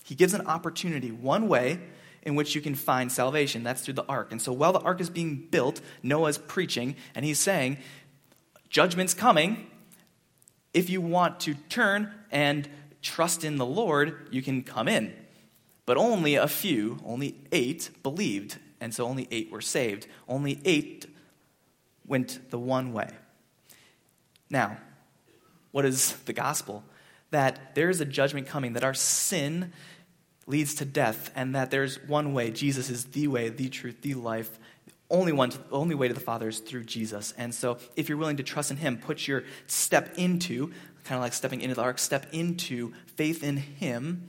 He 0.02 0.14
gives 0.14 0.32
an 0.32 0.46
opportunity, 0.46 1.10
one 1.10 1.46
way 1.46 1.80
in 2.26 2.34
which 2.34 2.56
you 2.56 2.60
can 2.60 2.74
find 2.74 3.10
salvation. 3.10 3.62
That's 3.62 3.82
through 3.82 3.94
the 3.94 4.04
ark. 4.06 4.32
And 4.32 4.42
so 4.42 4.52
while 4.52 4.72
the 4.72 4.80
ark 4.80 5.00
is 5.00 5.08
being 5.08 5.46
built, 5.48 5.80
Noah's 6.02 6.36
preaching, 6.36 6.96
and 7.14 7.24
he's 7.24 7.38
saying, 7.38 7.78
Judgment's 8.68 9.14
coming. 9.14 9.70
If 10.74 10.90
you 10.90 11.00
want 11.00 11.38
to 11.40 11.54
turn 11.54 12.12
and 12.32 12.68
trust 13.00 13.44
in 13.44 13.56
the 13.56 13.64
Lord, 13.64 14.28
you 14.32 14.42
can 14.42 14.64
come 14.64 14.88
in. 14.88 15.14
But 15.86 15.96
only 15.96 16.34
a 16.34 16.48
few, 16.48 16.98
only 17.06 17.36
eight, 17.52 17.90
believed. 18.02 18.58
And 18.80 18.92
so 18.92 19.06
only 19.06 19.28
eight 19.30 19.52
were 19.52 19.60
saved. 19.60 20.08
Only 20.28 20.60
eight 20.64 21.06
went 22.04 22.50
the 22.50 22.58
one 22.58 22.92
way. 22.92 23.10
Now, 24.50 24.78
what 25.70 25.84
is 25.84 26.12
the 26.24 26.32
gospel? 26.32 26.82
That 27.30 27.76
there 27.76 27.88
is 27.88 28.00
a 28.00 28.04
judgment 28.04 28.48
coming, 28.48 28.72
that 28.72 28.84
our 28.84 28.94
sin 28.94 29.72
leads 30.46 30.74
to 30.76 30.84
death, 30.84 31.30
and 31.34 31.54
that 31.54 31.70
there's 31.70 32.02
one 32.04 32.32
way. 32.32 32.50
Jesus 32.50 32.88
is 32.88 33.06
the 33.06 33.28
way, 33.28 33.48
the 33.48 33.68
truth, 33.68 34.02
the 34.02 34.14
life. 34.14 34.58
Only 35.10 35.32
one, 35.32 35.50
to, 35.50 35.58
only 35.70 35.94
way 35.94 36.08
to 36.08 36.14
the 36.14 36.20
Father 36.20 36.48
is 36.48 36.58
through 36.58 36.84
Jesus. 36.84 37.32
And 37.36 37.54
so, 37.54 37.78
if 37.96 38.08
you're 38.08 38.18
willing 38.18 38.36
to 38.38 38.42
trust 38.42 38.70
in 38.70 38.76
Him, 38.76 38.98
put 38.98 39.26
your 39.26 39.44
step 39.66 40.14
into, 40.16 40.68
kind 41.04 41.16
of 41.16 41.20
like 41.20 41.32
stepping 41.32 41.60
into 41.60 41.74
the 41.74 41.82
ark, 41.82 41.98
step 41.98 42.26
into 42.32 42.92
faith 43.06 43.42
in 43.42 43.56
Him, 43.56 44.28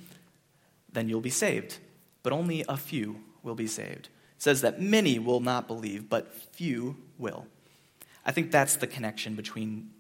then 0.92 1.10
you'll 1.10 1.22
be 1.22 1.30
saved. 1.30 1.78
But 2.24 2.34
only 2.34 2.64
a 2.68 2.78
few 2.78 3.22
will 3.44 3.56
be 3.56 3.68
saved. 3.68 4.10
It 4.36 4.42
says 4.44 4.62
that 4.62 4.82
many 4.82 5.20
will 5.20 5.40
not 5.40 5.68
believe, 5.68 6.10
but 6.10 6.34
few 6.34 6.98
will. 7.18 7.48
I 8.26 8.32
think 8.32 8.52
that's 8.52 8.76
the 8.76 8.88
connection 8.88 9.36
between 9.36 9.92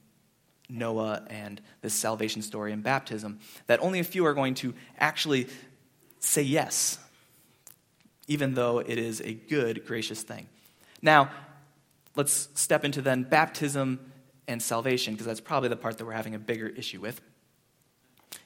Noah 0.70 1.26
and 1.30 1.62
this 1.82 1.94
salvation 1.94 2.42
story 2.42 2.74
and 2.74 2.84
baptism, 2.84 3.40
that 3.68 3.82
only 3.82 4.00
a 4.00 4.04
few 4.04 4.26
are 4.26 4.34
going 4.34 4.54
to 4.56 4.74
actually 5.00 5.48
say 6.20 6.42
yes, 6.42 7.00
even 8.28 8.54
though 8.54 8.80
it 8.80 8.98
is 8.98 9.22
a 9.22 9.34
good, 9.34 9.86
gracious 9.86 10.22
thing. 10.24 10.48
Now, 11.02 11.32
let's 12.16 12.50
step 12.56 12.84
into 12.84 13.02
then 13.02 13.24
baptism 13.24 14.12
and 14.48 14.62
salvation, 14.62 15.14
because 15.14 15.28
that's 15.28 15.42
probably 15.42 15.70
the 15.70 15.76
part 15.76 15.98
that 15.98 16.06
we're 16.06 16.14
having 16.14 16.36
a 16.36 16.40
bigger 16.40 16.68
issue 16.68 17.02
with. 17.02 17.22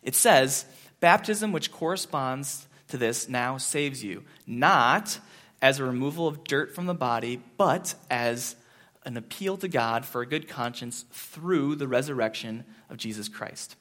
It 0.04 0.16
says, 0.16 0.66
Baptism, 1.00 1.52
which 1.52 1.72
corresponds 1.72 2.68
to 2.88 2.98
this, 2.98 3.28
now 3.28 3.58
saves 3.58 4.04
you, 4.04 4.24
not 4.46 5.20
as 5.62 5.80
a 5.80 5.84
removal 5.84 6.28
of 6.28 6.44
dirt 6.44 6.74
from 6.74 6.86
the 6.86 6.94
body, 6.94 7.42
but 7.58 7.96
as 8.10 8.56
an 9.04 9.18
appeal 9.18 9.58
to 9.58 9.68
God 9.68 10.06
for 10.06 10.22
a 10.22 10.28
good 10.28 10.48
conscience 10.48 11.06
through 11.12 11.76
the 11.76 11.88
resurrection 11.88 12.66
of 12.90 12.98
Jesus 12.98 13.28
Christ. 13.28 13.76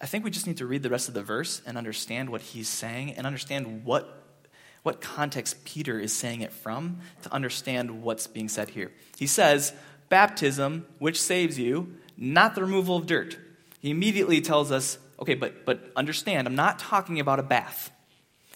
I 0.00 0.06
think 0.06 0.24
we 0.24 0.30
just 0.30 0.46
need 0.46 0.58
to 0.58 0.66
read 0.66 0.82
the 0.82 0.90
rest 0.90 1.08
of 1.08 1.14
the 1.14 1.22
verse 1.22 1.60
and 1.66 1.76
understand 1.76 2.30
what 2.30 2.40
he's 2.40 2.68
saying 2.68 3.14
and 3.14 3.26
understand 3.26 3.84
what, 3.84 4.22
what 4.82 5.00
context 5.00 5.64
Peter 5.64 5.98
is 5.98 6.12
saying 6.12 6.40
it 6.40 6.52
from 6.52 7.00
to 7.22 7.32
understand 7.32 8.02
what's 8.02 8.26
being 8.26 8.48
said 8.48 8.70
here. 8.70 8.92
He 9.16 9.26
says, 9.26 9.72
Baptism, 10.08 10.86
which 10.98 11.20
saves 11.20 11.58
you, 11.58 11.94
not 12.16 12.54
the 12.54 12.62
removal 12.62 12.96
of 12.96 13.06
dirt. 13.06 13.36
He 13.80 13.90
immediately 13.90 14.40
tells 14.40 14.72
us, 14.72 14.98
okay, 15.20 15.34
but, 15.34 15.64
but 15.64 15.92
understand, 15.96 16.46
I'm 16.46 16.54
not 16.54 16.78
talking 16.78 17.20
about 17.20 17.38
a 17.38 17.42
bath. 17.42 17.90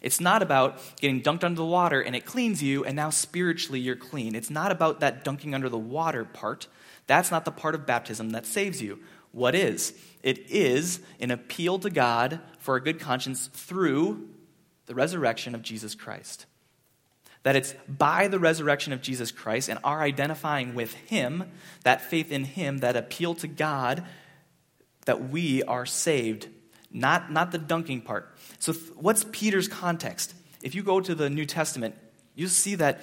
It's 0.00 0.20
not 0.20 0.42
about 0.42 0.80
getting 1.00 1.22
dunked 1.22 1.44
under 1.44 1.56
the 1.56 1.64
water 1.64 2.00
and 2.00 2.16
it 2.16 2.24
cleans 2.24 2.62
you 2.62 2.84
and 2.84 2.96
now 2.96 3.10
spiritually 3.10 3.78
you're 3.78 3.96
clean. 3.96 4.34
It's 4.34 4.50
not 4.50 4.72
about 4.72 5.00
that 5.00 5.24
dunking 5.24 5.54
under 5.54 5.68
the 5.68 5.78
water 5.78 6.24
part. 6.24 6.66
That's 7.06 7.30
not 7.30 7.44
the 7.44 7.52
part 7.52 7.74
of 7.74 7.86
baptism 7.86 8.30
that 8.30 8.46
saves 8.46 8.82
you. 8.82 8.98
What 9.32 9.54
is? 9.54 9.94
It 10.22 10.50
is 10.50 11.00
an 11.20 11.30
appeal 11.30 11.78
to 11.80 11.90
God 11.90 12.40
for 12.58 12.76
a 12.76 12.82
good 12.82 13.00
conscience 13.00 13.48
through 13.52 14.28
the 14.86 14.94
resurrection 14.94 15.54
of 15.54 15.62
Jesus 15.62 15.94
Christ. 15.94 16.46
That 17.42 17.56
it's 17.56 17.74
by 17.88 18.28
the 18.28 18.38
resurrection 18.38 18.92
of 18.92 19.02
Jesus 19.02 19.32
Christ 19.32 19.68
and 19.68 19.80
our 19.82 20.00
identifying 20.00 20.74
with 20.74 20.94
Him, 20.94 21.50
that 21.82 22.02
faith 22.02 22.30
in 22.30 22.44
Him, 22.44 22.78
that 22.78 22.94
appeal 22.94 23.34
to 23.36 23.48
God, 23.48 24.04
that 25.06 25.30
we 25.30 25.62
are 25.64 25.86
saved. 25.86 26.48
Not, 26.92 27.32
not 27.32 27.50
the 27.50 27.58
dunking 27.58 28.02
part. 28.02 28.36
So, 28.58 28.72
th- 28.72 28.92
what's 28.94 29.24
Peter's 29.32 29.66
context? 29.66 30.34
If 30.62 30.74
you 30.74 30.82
go 30.82 31.00
to 31.00 31.14
the 31.14 31.30
New 31.30 31.46
Testament, 31.46 31.96
you 32.34 32.48
see 32.48 32.74
that 32.76 33.02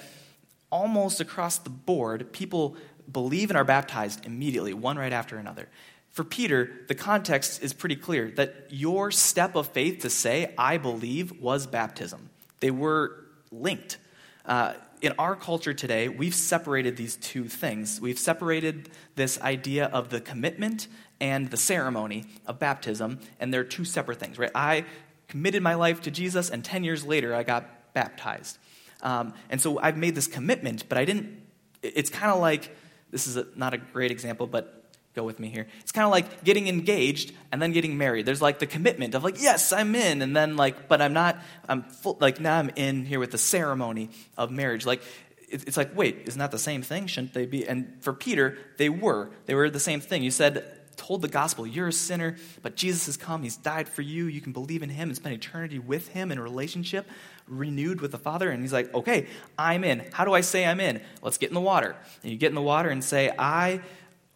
almost 0.70 1.20
across 1.20 1.58
the 1.58 1.70
board, 1.70 2.32
people 2.32 2.76
believe 3.10 3.50
and 3.50 3.56
are 3.56 3.64
baptized 3.64 4.24
immediately, 4.24 4.72
one 4.72 4.96
right 4.96 5.12
after 5.12 5.36
another. 5.36 5.68
For 6.10 6.24
Peter, 6.24 6.70
the 6.88 6.94
context 6.94 7.62
is 7.62 7.72
pretty 7.72 7.96
clear 7.96 8.30
that 8.32 8.66
your 8.70 9.10
step 9.10 9.54
of 9.54 9.68
faith 9.68 10.00
to 10.00 10.10
say, 10.10 10.52
I 10.58 10.76
believe, 10.76 11.40
was 11.40 11.66
baptism. 11.66 12.30
They 12.58 12.70
were 12.70 13.16
linked. 13.52 13.98
Uh, 14.44 14.74
in 15.00 15.12
our 15.18 15.36
culture 15.36 15.72
today, 15.72 16.08
we've 16.08 16.34
separated 16.34 16.96
these 16.96 17.16
two 17.16 17.48
things. 17.48 18.00
We've 18.00 18.18
separated 18.18 18.90
this 19.14 19.40
idea 19.40 19.86
of 19.86 20.10
the 20.10 20.20
commitment 20.20 20.88
and 21.20 21.50
the 21.50 21.56
ceremony 21.56 22.24
of 22.46 22.58
baptism, 22.58 23.20
and 23.38 23.52
they're 23.54 23.64
two 23.64 23.84
separate 23.84 24.18
things, 24.18 24.38
right? 24.38 24.50
I 24.54 24.84
committed 25.28 25.62
my 25.62 25.74
life 25.74 26.02
to 26.02 26.10
Jesus, 26.10 26.50
and 26.50 26.64
10 26.64 26.82
years 26.84 27.04
later, 27.04 27.34
I 27.34 27.44
got 27.44 27.94
baptized. 27.94 28.58
Um, 29.02 29.32
and 29.48 29.60
so 29.60 29.78
I've 29.78 29.96
made 29.96 30.14
this 30.14 30.26
commitment, 30.26 30.88
but 30.88 30.98
I 30.98 31.04
didn't, 31.04 31.40
it's 31.82 32.10
kind 32.10 32.32
of 32.32 32.40
like, 32.40 32.74
this 33.10 33.26
is 33.26 33.36
a, 33.36 33.46
not 33.56 33.74
a 33.74 33.78
great 33.78 34.10
example, 34.10 34.46
but 34.46 34.79
go 35.14 35.24
with 35.24 35.38
me 35.38 35.48
here. 35.48 35.66
It's 35.80 35.92
kind 35.92 36.04
of 36.04 36.10
like 36.10 36.44
getting 36.44 36.68
engaged 36.68 37.32
and 37.50 37.60
then 37.60 37.72
getting 37.72 37.98
married. 37.98 38.26
There's 38.26 38.42
like 38.42 38.58
the 38.58 38.66
commitment 38.66 39.14
of 39.14 39.24
like, 39.24 39.40
yes, 39.40 39.72
I'm 39.72 39.94
in, 39.94 40.22
and 40.22 40.36
then 40.36 40.56
like, 40.56 40.88
but 40.88 41.02
I'm 41.02 41.12
not. 41.12 41.38
I'm 41.68 41.82
full, 41.82 42.16
like 42.20 42.40
now 42.40 42.58
I'm 42.58 42.70
in 42.76 43.04
here 43.04 43.18
with 43.18 43.30
the 43.30 43.38
ceremony 43.38 44.10
of 44.36 44.50
marriage. 44.50 44.86
Like, 44.86 45.02
it's 45.48 45.76
like, 45.76 45.96
wait, 45.96 46.22
isn't 46.26 46.38
that 46.38 46.52
the 46.52 46.58
same 46.58 46.82
thing? 46.82 47.06
Shouldn't 47.06 47.34
they 47.34 47.46
be? 47.46 47.66
And 47.66 47.96
for 48.00 48.12
Peter, 48.12 48.56
they 48.76 48.88
were. 48.88 49.30
They 49.46 49.54
were 49.54 49.68
the 49.68 49.80
same 49.80 50.00
thing. 50.00 50.22
You 50.22 50.30
said. 50.30 50.76
Told 50.96 51.22
the 51.22 51.28
gospel, 51.28 51.66
you're 51.66 51.88
a 51.88 51.92
sinner, 51.94 52.36
but 52.60 52.76
Jesus 52.76 53.06
has 53.06 53.16
come. 53.16 53.42
He's 53.42 53.56
died 53.56 53.88
for 53.88 54.02
you. 54.02 54.26
You 54.26 54.42
can 54.42 54.52
believe 54.52 54.82
in 54.82 54.90
him 54.90 55.08
and 55.08 55.16
spend 55.16 55.34
eternity 55.34 55.78
with 55.78 56.08
him 56.08 56.30
in 56.30 56.36
a 56.36 56.42
relationship 56.42 57.08
renewed 57.48 58.02
with 58.02 58.12
the 58.12 58.18
Father. 58.18 58.50
And 58.50 58.62
he's 58.62 58.72
like, 58.72 58.92
okay, 58.92 59.26
I'm 59.58 59.82
in. 59.82 60.04
How 60.12 60.26
do 60.26 60.34
I 60.34 60.42
say 60.42 60.66
I'm 60.66 60.78
in? 60.78 61.00
Let's 61.22 61.38
get 61.38 61.48
in 61.48 61.54
the 61.54 61.60
water. 61.60 61.96
And 62.22 62.30
you 62.30 62.36
get 62.36 62.50
in 62.50 62.54
the 62.54 62.60
water 62.60 62.90
and 62.90 63.02
say, 63.02 63.32
I 63.38 63.80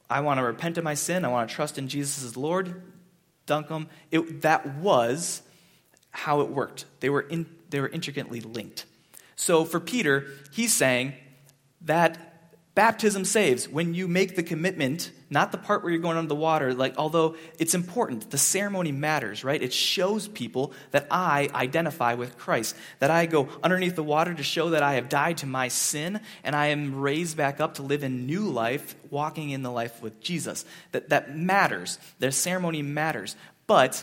I 0.09 0.21
want 0.21 0.39
to 0.39 0.45
repent 0.45 0.79
of 0.79 0.85
my 0.85 0.95
sin. 0.95 1.25
I 1.25 1.29
want 1.29 1.49
to 1.49 1.55
trust 1.55 1.79
in 1.79 1.89
Jesus 1.89 2.25
as 2.25 2.37
Lord. 2.37 2.83
Dunk 3.47 3.69
them. 3.69 3.89
It, 4.11 4.43
that 4.43 4.77
was 4.77 5.43
how 6.11 6.41
it 6.41 6.49
worked. 6.49 6.85
They 7.01 7.11
were, 7.11 7.23
in, 7.23 7.47
they 7.71 7.81
were 7.81 7.89
intricately 7.89 8.41
linked. 8.41 8.87
So 9.37 9.65
for 9.65 9.81
Peter, 9.81 10.29
he's 10.53 10.73
saying 10.73 11.15
that 11.83 12.34
Baptism 12.75 13.25
saves 13.25 13.69
when 13.69 13.95
you 13.95 14.09
make 14.09 14.35
the 14.35 14.43
commitment, 14.43 15.13
not 15.31 15.53
the 15.53 15.59
part 15.59 15.85
where 15.85 15.93
you're 15.93 16.03
going 16.03 16.17
under 16.17 16.29
the 16.29 16.35
water, 16.35 16.75
like 16.75 16.95
although 16.99 17.37
it's 17.57 17.73
important, 17.73 18.29
the 18.33 18.39
ceremony 18.39 18.91
matters, 18.91 19.45
right? 19.45 19.63
It 19.63 19.73
shows 19.73 20.27
people 20.27 20.73
that 20.91 21.07
I 21.09 21.49
identify 21.55 22.15
with 22.15 22.37
Christ, 22.37 22.75
that 22.99 23.13
I 23.13 23.27
go 23.27 23.49
underneath 23.63 23.95
the 23.95 24.03
water 24.03 24.35
to 24.35 24.43
show 24.43 24.71
that 24.71 24.83
I 24.83 24.95
have 24.95 25.09
died 25.09 25.39
to 25.39 25.47
my 25.47 25.69
sin 25.69 26.21
and 26.43 26.57
I 26.57 26.67
am 26.69 27.01
raised 27.01 27.37
back 27.37 27.61
up 27.61 27.75
to 27.75 27.83
live 27.83 28.03
a 28.03 28.09
new 28.09 28.43
life, 28.51 28.97
walking 29.09 29.51
in 29.51 29.63
the 29.63 29.71
life 29.71 30.03
with 30.03 30.21
Jesus. 30.21 30.65
That 30.91 31.11
that 31.11 31.37
matters. 31.37 32.01
The 32.19 32.33
ceremony 32.33 32.83
matters. 32.83 33.37
But 33.69 34.03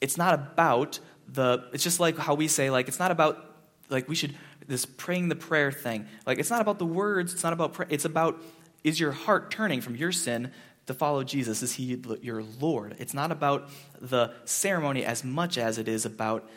it's 0.00 0.16
not 0.16 0.34
about 0.34 1.00
the 1.26 1.68
it's 1.72 1.82
just 1.82 1.98
like 1.98 2.16
how 2.18 2.34
we 2.34 2.46
say 2.46 2.70
like 2.70 2.86
it's 2.86 3.00
not 3.00 3.10
about 3.10 3.44
like 3.88 4.08
we 4.08 4.14
should 4.14 4.34
this 4.70 4.86
praying 4.86 5.28
the 5.28 5.36
prayer 5.36 5.70
thing. 5.70 6.06
Like, 6.24 6.38
it's 6.38 6.50
not 6.50 6.62
about 6.62 6.78
the 6.78 6.86
words, 6.86 7.34
it's 7.34 7.42
not 7.42 7.52
about 7.52 7.74
pray, 7.74 7.86
it's 7.90 8.04
about 8.04 8.40
is 8.82 8.98
your 8.98 9.12
heart 9.12 9.50
turning 9.50 9.82
from 9.82 9.96
your 9.96 10.12
sin 10.12 10.52
to 10.86 10.94
follow 10.94 11.22
Jesus? 11.22 11.62
Is 11.62 11.72
he 11.72 12.02
your 12.22 12.42
Lord? 12.60 12.96
It's 12.98 13.12
not 13.12 13.30
about 13.30 13.68
the 14.00 14.32
ceremony 14.44 15.04
as 15.04 15.22
much 15.22 15.58
as 15.58 15.76
it 15.76 15.88
is 15.88 16.06
about 16.06 16.48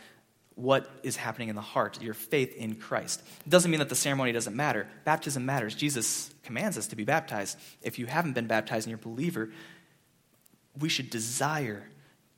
what 0.55 0.89
is 1.01 1.15
happening 1.15 1.49
in 1.49 1.55
the 1.55 1.61
heart, 1.61 2.01
your 2.01 2.13
faith 2.13 2.55
in 2.55 2.75
Christ. 2.75 3.23
It 3.45 3.49
doesn't 3.49 3.69
mean 3.69 3.79
that 3.79 3.89
the 3.89 3.95
ceremony 3.95 4.31
doesn't 4.31 4.55
matter. 4.55 4.87
Baptism 5.03 5.45
matters. 5.45 5.75
Jesus 5.75 6.33
commands 6.43 6.77
us 6.77 6.87
to 6.87 6.95
be 6.95 7.03
baptized. 7.03 7.57
If 7.81 7.97
you 7.99 8.05
haven't 8.05 8.33
been 8.33 8.47
baptized 8.47 8.87
and 8.87 8.91
you're 8.91 9.11
a 9.11 9.15
believer, 9.15 9.49
we 10.79 10.89
should 10.89 11.09
desire 11.09 11.83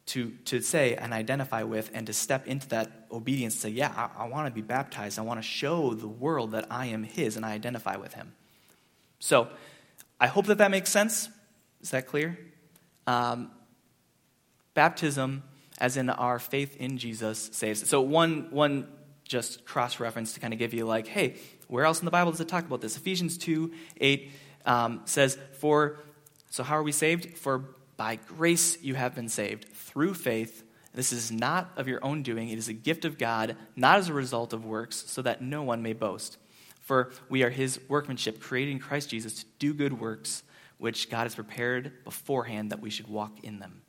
to, 0.08 0.32
to 0.46 0.62
say 0.62 0.96
and 0.96 1.14
identify 1.14 1.64
with 1.64 1.90
and 1.94 2.06
to 2.08 2.14
step 2.14 2.48
into 2.48 2.68
that 2.70 3.08
obedience 3.12 3.56
say 3.56 3.70
yeah 3.70 3.92
i, 3.96 4.24
I 4.24 4.28
want 4.28 4.48
to 4.48 4.54
be 4.54 4.62
baptized. 4.62 5.18
I 5.18 5.24
want 5.24 5.40
to 5.40 5.48
show 5.48 5.94
the 5.94 6.08
world 6.08 6.52
that 6.52 6.68
i 6.70 6.88
am 6.88 7.04
his 7.04 7.38
and 7.38 7.46
i 7.46 7.54
identify 7.54 7.96
with 7.96 8.14
him. 8.14 8.34
So 9.20 9.48
i 10.20 10.28
hope 10.28 10.46
that 10.46 10.60
that 10.60 10.72
makes 10.72 10.90
sense. 10.90 11.30
Is 11.82 11.92
that 11.92 12.08
clear? 12.08 12.38
Um, 13.08 13.52
baptism 14.74 15.44
as 15.80 15.98
in 15.98 16.10
our 16.10 16.40
faith 16.40 16.76
in 16.78 16.98
jesus 16.98 17.50
saves. 17.54 17.88
So 17.88 18.02
one 18.02 18.48
one 18.52 18.88
just 19.24 19.66
cross 19.66 20.00
reference 20.00 20.34
to 20.34 20.40
kind 20.40 20.54
of 20.54 20.60
give 20.60 20.74
you 20.74 20.86
like 20.86 21.08
hey 21.08 21.38
where 21.68 21.84
else 21.84 22.00
in 22.00 22.06
the 22.06 22.12
bible 22.12 22.32
does 22.32 22.42
it 22.42 22.48
talk 22.48 22.66
about 22.66 22.82
this? 22.82 22.96
Ephesians 22.96 23.38
2 23.40 23.72
8 24.00 24.32
um, 24.68 25.02
says 25.06 25.38
for 25.60 26.00
so 26.56 26.64
how 26.64 26.78
are 26.78 26.84
we 26.84 26.94
saved? 26.94 27.38
For 27.38 27.66
by 27.98 28.16
grace 28.16 28.82
you 28.82 28.96
have 28.96 29.16
been 29.16 29.30
saved 29.30 29.66
through 29.74 30.14
faith. 30.14 30.64
This 30.94 31.12
is 31.12 31.32
not 31.32 31.72
of 31.76 31.88
your 31.88 32.04
own 32.04 32.24
doing, 32.24 32.50
it 32.50 32.58
is 32.58 32.70
a 32.70 32.74
gift 32.74 33.06
of 33.06 33.18
God, 33.18 33.58
not 33.76 34.00
as 34.00 34.10
a 34.10 34.14
result 34.14 34.54
of 34.54 34.66
works, 34.66 35.04
so 35.08 35.22
that 35.22 35.42
no 35.42 35.64
one 35.64 35.82
may 35.82 35.94
boast. 35.94 36.38
For 36.82 37.12
we 37.30 37.44
are 37.44 37.50
his 37.50 37.80
workmanship, 37.90 38.40
created 38.40 38.72
in 38.72 38.80
Christ 38.80 39.10
Jesus 39.10 39.40
to 39.40 39.46
do 39.60 39.74
good 39.74 40.00
works, 40.00 40.44
which 40.78 41.10
God 41.10 41.24
has 41.24 41.36
prepared 41.36 42.04
beforehand 42.04 42.72
that 42.72 42.80
we 42.80 42.90
should 42.90 43.08
walk 43.08 43.44
in 43.44 43.60
them. 43.60 43.82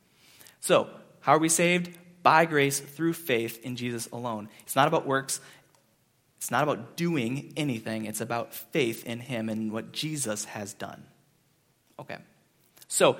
So, 0.59 0.89
how 1.19 1.33
are 1.33 1.39
we 1.39 1.49
saved? 1.49 1.97
By 2.23 2.45
grace 2.45 2.79
through 2.79 3.13
faith 3.13 3.63
in 3.63 3.75
Jesus 3.75 4.09
alone. 4.11 4.49
It's 4.63 4.75
not 4.75 4.87
about 4.87 5.05
works. 5.05 5.39
It's 6.37 6.51
not 6.51 6.63
about 6.63 6.97
doing 6.97 7.53
anything. 7.55 8.05
It's 8.05 8.21
about 8.21 8.53
faith 8.53 9.05
in 9.05 9.19
him 9.19 9.49
and 9.49 9.71
what 9.71 9.91
Jesus 9.91 10.45
has 10.45 10.73
done. 10.73 11.03
Okay. 11.99 12.17
So, 12.87 13.17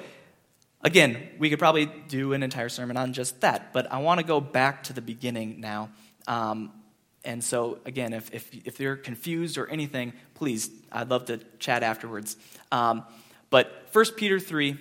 Again, 0.88 1.28
we 1.38 1.50
could 1.50 1.60
probably 1.60 1.88
do 2.08 2.32
an 2.32 2.44
entire 2.44 2.70
sermon 2.70 2.96
on 2.96 3.12
just 3.12 3.42
that, 3.42 3.74
but 3.74 3.92
I 3.92 3.98
want 3.98 4.22
to 4.22 4.26
go 4.26 4.40
back 4.40 4.84
to 4.84 4.94
the 4.94 5.02
beginning 5.02 5.60
now. 5.60 5.90
Um, 6.28 6.72
and 7.26 7.44
so, 7.44 7.80
again, 7.86 8.14
if, 8.14 8.34
if, 8.34 8.50
if 8.66 8.80
you're 8.80 8.96
confused 8.96 9.58
or 9.58 9.68
anything, 9.68 10.14
please, 10.34 10.70
I'd 10.90 11.10
love 11.10 11.26
to 11.26 11.40
chat 11.60 11.84
afterwards. 11.84 12.38
Um, 12.72 13.04
but 13.50 13.90
1 13.92 14.06
Peter 14.16 14.40
3 14.40 14.78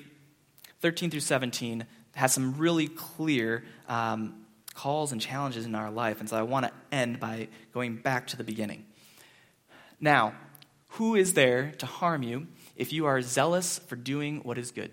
13 0.78 1.10
through 1.10 1.18
17 1.18 1.84
has 2.14 2.32
some 2.32 2.56
really 2.56 2.86
clear 2.86 3.64
um, 3.88 4.46
calls 4.74 5.10
and 5.10 5.20
challenges 5.20 5.66
in 5.66 5.74
our 5.74 5.90
life. 5.90 6.20
And 6.20 6.30
so 6.30 6.36
I 6.36 6.42
want 6.42 6.66
to 6.66 6.72
end 6.92 7.18
by 7.18 7.48
going 7.74 7.96
back 7.96 8.28
to 8.28 8.36
the 8.36 8.44
beginning. 8.44 8.86
Now, 10.00 10.34
who 10.90 11.16
is 11.16 11.34
there 11.34 11.72
to 11.78 11.86
harm 11.86 12.22
you 12.22 12.46
if 12.76 12.92
you 12.92 13.06
are 13.06 13.20
zealous 13.22 13.80
for 13.80 13.96
doing 13.96 14.42
what 14.44 14.56
is 14.56 14.70
good? 14.70 14.92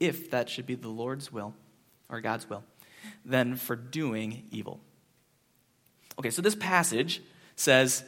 if 0.00 0.30
that 0.30 0.48
should 0.48 0.66
be 0.66 0.74
the 0.74 0.88
Lord's 0.88 1.32
will 1.32 1.54
or 2.08 2.20
God's 2.20 2.48
will, 2.48 2.62
than 3.24 3.56
for 3.56 3.76
doing 3.76 4.44
evil. 4.50 4.80
Okay, 6.18 6.30
so 6.30 6.40
this 6.42 6.54
passage 6.54 7.22
says, 7.56 8.04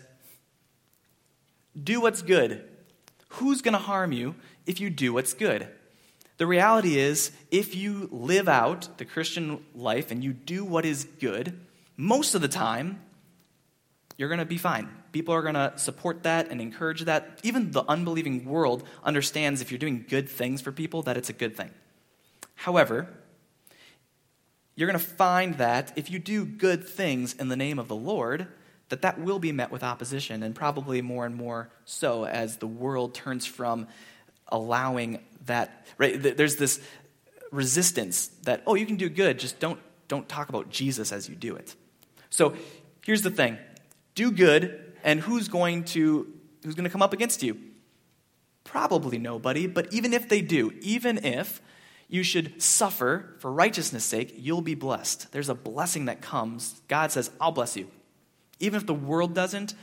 do 1.82 2.00
what's 2.00 2.22
good. 2.22 2.64
Who's 3.30 3.62
going 3.62 3.72
to 3.72 3.78
harm 3.78 4.12
you 4.12 4.34
if 4.66 4.80
you 4.80 4.90
do 4.90 5.12
what's 5.12 5.34
good? 5.34 5.68
The 6.38 6.46
reality 6.46 6.98
is, 6.98 7.32
if 7.50 7.74
you 7.74 8.08
live 8.12 8.48
out 8.48 8.98
the 8.98 9.04
Christian 9.04 9.64
life 9.74 10.10
and 10.12 10.22
you 10.22 10.32
do 10.32 10.64
what 10.64 10.84
is 10.84 11.04
good, 11.18 11.58
most 11.96 12.36
of 12.36 12.40
the 12.40 12.48
time, 12.48 13.00
you're 14.16 14.28
going 14.28 14.38
to 14.38 14.44
be 14.44 14.58
fine. 14.58 14.88
People 15.12 15.34
are 15.34 15.42
going 15.42 15.54
to 15.54 15.72
support 15.76 16.22
that 16.24 16.50
and 16.50 16.60
encourage 16.60 17.02
that. 17.02 17.40
Even 17.42 17.70
the 17.70 17.84
unbelieving 17.88 18.44
world 18.44 18.84
understands 19.02 19.60
if 19.60 19.70
you're 19.70 19.78
doing 19.78 20.04
good 20.08 20.28
things 20.28 20.60
for 20.60 20.72
people, 20.72 21.02
that 21.02 21.16
it's 21.16 21.30
a 21.30 21.32
good 21.32 21.56
thing. 21.56 21.70
However, 22.54 23.08
you're 24.74 24.88
going 24.88 24.98
to 24.98 25.04
find 25.04 25.54
that 25.58 25.92
if 25.96 26.10
you 26.10 26.18
do 26.18 26.44
good 26.44 26.86
things 26.86 27.34
in 27.34 27.48
the 27.48 27.56
name 27.56 27.78
of 27.78 27.88
the 27.88 27.96
Lord, 27.96 28.46
that 28.90 29.02
that 29.02 29.20
will 29.20 29.38
be 29.38 29.52
met 29.52 29.70
with 29.70 29.82
opposition, 29.82 30.42
and 30.42 30.54
probably 30.54 31.02
more 31.02 31.26
and 31.26 31.34
more 31.34 31.68
so 31.84 32.24
as 32.24 32.56
the 32.58 32.66
world 32.66 33.14
turns 33.14 33.44
from 33.44 33.88
allowing 34.48 35.18
that. 35.46 35.86
Right? 35.98 36.20
There's 36.20 36.56
this 36.56 36.80
resistance 37.50 38.28
that 38.44 38.62
oh, 38.66 38.74
you 38.74 38.86
can 38.86 38.96
do 38.96 39.08
good, 39.08 39.38
just 39.38 39.58
don't 39.58 39.80
don't 40.06 40.28
talk 40.28 40.48
about 40.48 40.70
Jesus 40.70 41.12
as 41.12 41.28
you 41.28 41.34
do 41.34 41.56
it. 41.56 41.74
So 42.30 42.54
here's 43.04 43.22
the 43.22 43.30
thing: 43.30 43.58
do 44.14 44.30
good, 44.30 44.87
and 45.04 45.20
who's 45.20 45.48
going 45.48 45.84
to 45.84 46.32
who's 46.64 46.74
going 46.74 46.84
to 46.84 46.90
come 46.90 47.02
up 47.02 47.12
against 47.12 47.42
you? 47.42 47.58
Probably 48.64 49.18
nobody. 49.18 49.66
But 49.66 49.92
even 49.92 50.12
if 50.12 50.28
they 50.28 50.40
do, 50.40 50.72
even 50.80 51.24
if 51.24 51.62
you 52.08 52.22
should 52.22 52.60
suffer 52.60 53.36
for 53.38 53.52
righteousness' 53.52 54.04
sake, 54.04 54.34
you'll 54.36 54.62
be 54.62 54.74
blessed. 54.74 55.30
There's 55.32 55.48
a 55.48 55.54
blessing 55.54 56.06
that 56.06 56.20
comes. 56.20 56.80
God 56.88 57.12
says, 57.12 57.30
I'll 57.40 57.52
bless 57.52 57.76
you. 57.76 57.88
Even 58.60 58.78
if 58.78 58.86
the 58.86 58.94
world 58.94 59.34
doesn't, 59.34 59.74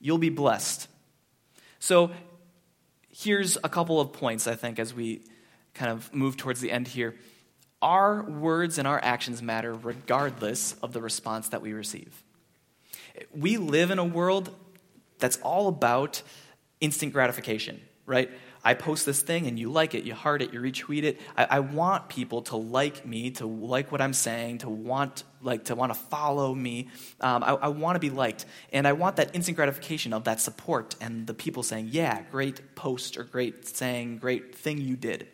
you'll 0.00 0.18
be 0.18 0.30
blessed. 0.30 0.88
So 1.78 2.12
here's 3.10 3.56
a 3.62 3.68
couple 3.68 4.00
of 4.00 4.12
points, 4.12 4.46
I 4.46 4.54
think, 4.54 4.78
as 4.78 4.94
we 4.94 5.24
kind 5.74 5.90
of 5.90 6.12
move 6.14 6.36
towards 6.36 6.60
the 6.60 6.70
end 6.70 6.88
here. 6.88 7.16
Our 7.80 8.22
words 8.22 8.78
and 8.78 8.86
our 8.86 9.00
actions 9.02 9.42
matter 9.42 9.74
regardless 9.74 10.74
of 10.82 10.92
the 10.92 11.02
response 11.02 11.48
that 11.48 11.62
we 11.62 11.72
receive. 11.72 12.22
We 13.34 13.56
live 13.56 13.90
in 13.90 13.98
a 13.98 14.04
world 14.04 14.54
that's 15.22 15.38
all 15.38 15.68
about 15.68 16.20
instant 16.80 17.14
gratification, 17.14 17.80
right? 18.04 18.28
I 18.64 18.74
post 18.74 19.06
this 19.06 19.22
thing 19.22 19.46
and 19.46 19.58
you 19.58 19.70
like 19.72 19.94
it, 19.94 20.04
you 20.04 20.14
heart 20.14 20.42
it, 20.42 20.52
you 20.52 20.60
retweet 20.60 21.04
it. 21.04 21.20
I, 21.36 21.46
I, 21.50 21.60
want 21.60 22.08
people 22.08 22.42
to 22.42 22.56
like 22.56 23.04
me, 23.04 23.30
to 23.32 23.46
like 23.46 23.90
what 23.90 24.00
I'm 24.00 24.12
saying, 24.12 24.58
to 24.58 24.68
want 24.68 25.24
like 25.40 25.64
to 25.64 25.74
want 25.74 25.92
to 25.92 25.98
follow 25.98 26.54
me. 26.54 26.88
Um, 27.20 27.42
I, 27.42 27.54
I 27.54 27.68
want 27.68 27.96
to 27.96 28.00
be 28.00 28.10
liked, 28.10 28.46
and 28.72 28.86
I 28.86 28.92
want 28.92 29.16
that 29.16 29.34
instant 29.34 29.56
gratification 29.56 30.12
of 30.12 30.24
that 30.24 30.40
support 30.40 30.94
and 31.00 31.26
the 31.26 31.34
people 31.34 31.64
saying, 31.64 31.88
"Yeah, 31.90 32.22
great 32.30 32.76
post 32.76 33.16
or 33.16 33.24
great 33.24 33.66
saying, 33.66 34.18
great 34.18 34.54
thing 34.54 34.78
you 34.78 34.96
did." 34.96 35.26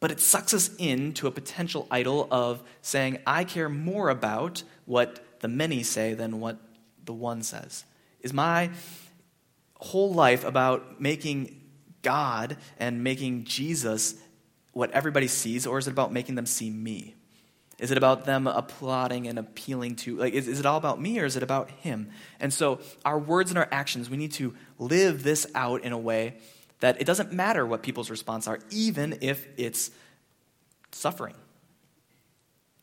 But 0.00 0.10
it 0.10 0.20
sucks 0.20 0.54
us 0.54 0.74
into 0.76 1.26
a 1.26 1.30
potential 1.30 1.86
idol 1.90 2.26
of 2.30 2.62
saying, 2.80 3.18
"I 3.26 3.44
care 3.44 3.68
more 3.68 4.08
about 4.08 4.62
what 4.86 5.22
the 5.40 5.48
many 5.48 5.82
say 5.82 6.14
than 6.14 6.40
what 6.40 6.58
the 7.04 7.12
one 7.12 7.42
says." 7.42 7.84
Is 8.20 8.32
my 8.32 8.70
whole 9.76 10.12
life 10.12 10.44
about 10.44 11.00
making 11.00 11.60
God 12.02 12.56
and 12.78 13.02
making 13.02 13.44
Jesus 13.44 14.14
what 14.72 14.90
everybody 14.92 15.28
sees, 15.28 15.66
or 15.66 15.78
is 15.78 15.86
it 15.86 15.90
about 15.90 16.12
making 16.12 16.34
them 16.34 16.46
see 16.46 16.70
me? 16.70 17.14
Is 17.78 17.90
it 17.90 17.98
about 17.98 18.24
them 18.26 18.46
applauding 18.46 19.26
and 19.26 19.38
appealing 19.38 19.96
to, 19.96 20.16
like, 20.16 20.34
is, 20.34 20.46
is 20.46 20.60
it 20.60 20.66
all 20.66 20.78
about 20.78 21.00
me 21.00 21.18
or 21.18 21.24
is 21.24 21.36
it 21.36 21.42
about 21.42 21.68
him? 21.70 22.10
And 22.38 22.52
so, 22.52 22.78
our 23.04 23.18
words 23.18 23.50
and 23.50 23.58
our 23.58 23.68
actions, 23.72 24.08
we 24.08 24.16
need 24.16 24.32
to 24.34 24.54
live 24.78 25.24
this 25.24 25.46
out 25.54 25.82
in 25.82 25.92
a 25.92 25.98
way 25.98 26.36
that 26.80 27.00
it 27.00 27.04
doesn't 27.04 27.32
matter 27.32 27.66
what 27.66 27.82
people's 27.82 28.08
response 28.08 28.46
are, 28.46 28.60
even 28.70 29.18
if 29.20 29.46
it's 29.56 29.90
suffering. 30.92 31.34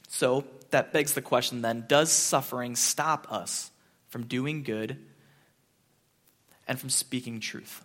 So, 0.10 0.44
that 0.72 0.92
begs 0.92 1.14
the 1.14 1.22
question 1.22 1.62
then 1.62 1.86
does 1.88 2.12
suffering 2.12 2.76
stop 2.76 3.32
us 3.32 3.69
from 4.10 4.26
doing 4.26 4.64
good 4.64 4.98
and 6.68 6.80
from 6.80 6.90
speaking 6.90 7.40
truth. 7.40 7.84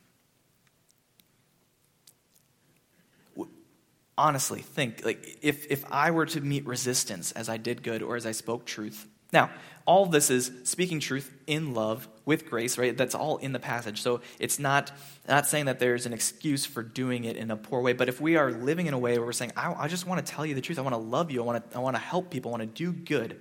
Honestly, 4.17 4.61
think 4.61 5.05
like 5.05 5.39
if, 5.43 5.71
if 5.71 5.85
I 5.91 6.13
were 6.13 6.27
to 6.27 6.41
meet 6.41 6.67
resistance 6.67 7.33
as 7.33 7.49
I 7.49 7.57
did 7.57 7.83
good 7.83 8.03
or 8.03 8.17
as 8.17 8.27
I 8.27 8.33
spoke 8.33 8.65
truth. 8.65 9.09
Now, 9.33 9.51
all 9.87 10.07
this 10.07 10.31
is 10.31 10.53
speaking 10.63 11.01
truth 11.01 11.31
in 11.49 11.75
love 11.75 12.07
with 12.25 12.49
grace, 12.49 12.79
right? 12.79 12.97
That's 12.97 13.17
all 13.17 13.39
in 13.39 13.53
the 13.53 13.59
passage. 13.59 14.01
So 14.01 14.21
it's 14.39 14.61
not, 14.61 14.93
not 15.29 15.47
saying 15.47 15.67
that 15.67 15.81
there's 15.81 16.07
an 16.07 16.13
excuse 16.13 16.65
for 16.65 16.83
doing 16.83 17.25
it 17.25 17.37
in 17.37 17.51
a 17.51 17.57
poor 17.57 17.83
way, 17.83 17.93
but 17.93 18.09
if 18.09 18.21
we 18.21 18.37
are 18.37 18.53
living 18.53 18.87
in 18.87 18.95
a 18.95 18.99
way 18.99 19.19
where 19.19 19.27
we're 19.27 19.33
saying, 19.33 19.53
I, 19.57 19.75
I 19.75 19.89
just 19.89 20.07
want 20.07 20.25
to 20.25 20.33
tell 20.33 20.47
you 20.47 20.55
the 20.55 20.61
truth, 20.61 20.79
I 20.79 20.83
want 20.83 20.95
to 20.95 21.01
love 21.01 21.33
you, 21.33 21.43
I 21.43 21.45
want 21.45 21.71
to, 21.71 21.77
I 21.77 21.81
want 21.81 21.97
to 21.97 22.03
help 22.03 22.31
people, 22.31 22.51
I 22.51 22.59
want 22.59 22.75
to 22.77 22.85
do 22.85 22.93
good, 22.93 23.41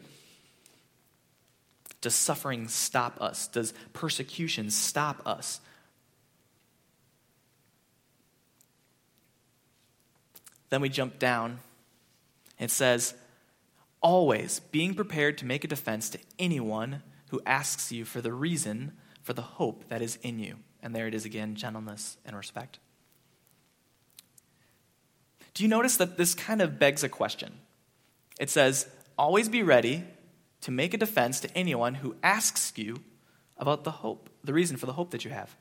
does 2.03 2.13
suffering 2.13 2.67
stop 2.67 3.19
us? 3.19 3.47
Does 3.47 3.73
persecution 3.93 4.69
stop 4.69 5.25
us? 5.25 5.59
Then 10.69 10.81
we 10.81 10.89
jump 10.89 11.17
down. 11.17 11.59
It 12.59 12.69
says, 12.69 13.15
always 14.01 14.59
being 14.59 14.93
prepared 14.93 15.37
to 15.39 15.45
make 15.45 15.63
a 15.63 15.67
defense 15.67 16.09
to 16.09 16.19
anyone 16.37 17.01
who 17.29 17.41
asks 17.45 17.91
you 17.91 18.05
for 18.05 18.21
the 18.21 18.33
reason 18.33 18.91
for 19.21 19.33
the 19.33 19.41
hope 19.41 19.87
that 19.87 20.01
is 20.01 20.19
in 20.21 20.39
you. 20.39 20.57
And 20.81 20.93
there 20.93 21.07
it 21.07 21.15
is 21.15 21.25
again 21.25 21.55
gentleness 21.55 22.17
and 22.25 22.35
respect. 22.35 22.79
Do 25.53 25.63
you 25.63 25.69
notice 25.69 25.97
that 25.97 26.17
this 26.17 26.35
kind 26.35 26.61
of 26.61 26.77
begs 26.77 27.03
a 27.03 27.09
question? 27.09 27.59
It 28.39 28.49
says, 28.49 28.87
always 29.17 29.47
be 29.47 29.63
ready 29.63 30.03
to 30.63 30.71
make 30.71 30.93
a 30.93 30.97
defense 30.97 31.41
to 31.41 31.57
anyone 31.57 31.95
who 31.95 32.15
asks 32.23 32.73
you 32.77 33.03
about 33.57 33.83
the 33.83 33.91
hope, 33.91 34.29
the 34.43 34.53
reason 34.53 34.77
for 34.77 34.85
the 34.85 34.93
hope 34.93 35.11
that 35.11 35.25
you 35.25 35.31
have. 35.31 35.55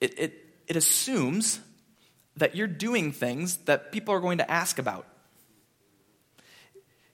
It, 0.00 0.18
it, 0.18 0.46
it 0.66 0.76
assumes 0.76 1.60
that 2.36 2.56
you're 2.56 2.66
doing 2.66 3.12
things 3.12 3.58
that 3.58 3.92
people 3.92 4.12
are 4.12 4.20
going 4.20 4.38
to 4.38 4.50
ask 4.50 4.78
about. 4.78 5.06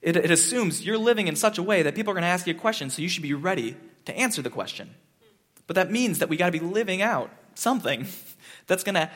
It, 0.01 0.15
it 0.15 0.31
assumes 0.31 0.83
you're 0.83 0.97
living 0.97 1.27
in 1.27 1.35
such 1.35 1.57
a 1.57 1.63
way 1.63 1.83
that 1.83 1.93
people 1.93 2.11
are 2.11 2.15
going 2.15 2.23
to 2.23 2.27
ask 2.27 2.47
you 2.47 2.55
a 2.55 2.57
question, 2.57 2.89
so 2.89 3.01
you 3.01 3.09
should 3.09 3.23
be 3.23 3.33
ready 3.33 3.75
to 4.05 4.17
answer 4.17 4.41
the 4.41 4.49
question. 4.49 4.89
But 5.67 5.75
that 5.75 5.91
means 5.91 6.19
that 6.19 6.29
we 6.29 6.37
got 6.37 6.47
to 6.47 6.51
be 6.51 6.59
living 6.59 7.01
out 7.01 7.29
something 7.53 8.07
that's 8.67 8.83
going 8.83 8.95
to 8.95 9.11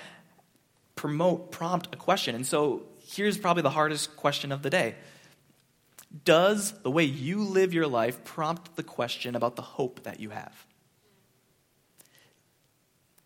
promote, 0.95 1.51
prompt 1.51 1.87
a 1.91 1.97
question. 1.97 2.35
And 2.35 2.45
so 2.45 2.83
here's 3.07 3.37
probably 3.37 3.63
the 3.63 3.71
hardest 3.71 4.15
question 4.15 4.51
of 4.51 4.61
the 4.61 4.69
day 4.69 4.95
does 6.25 6.73
the 6.83 6.91
way 6.91 7.03
you 7.03 7.43
live 7.43 7.73
your 7.73 7.87
life 7.87 8.23
prompt 8.23 8.75
the 8.75 8.83
question 8.83 9.35
about 9.35 9.55
the 9.55 9.61
hope 9.61 10.03
that 10.03 10.19
you 10.19 10.29
have? 10.29 10.65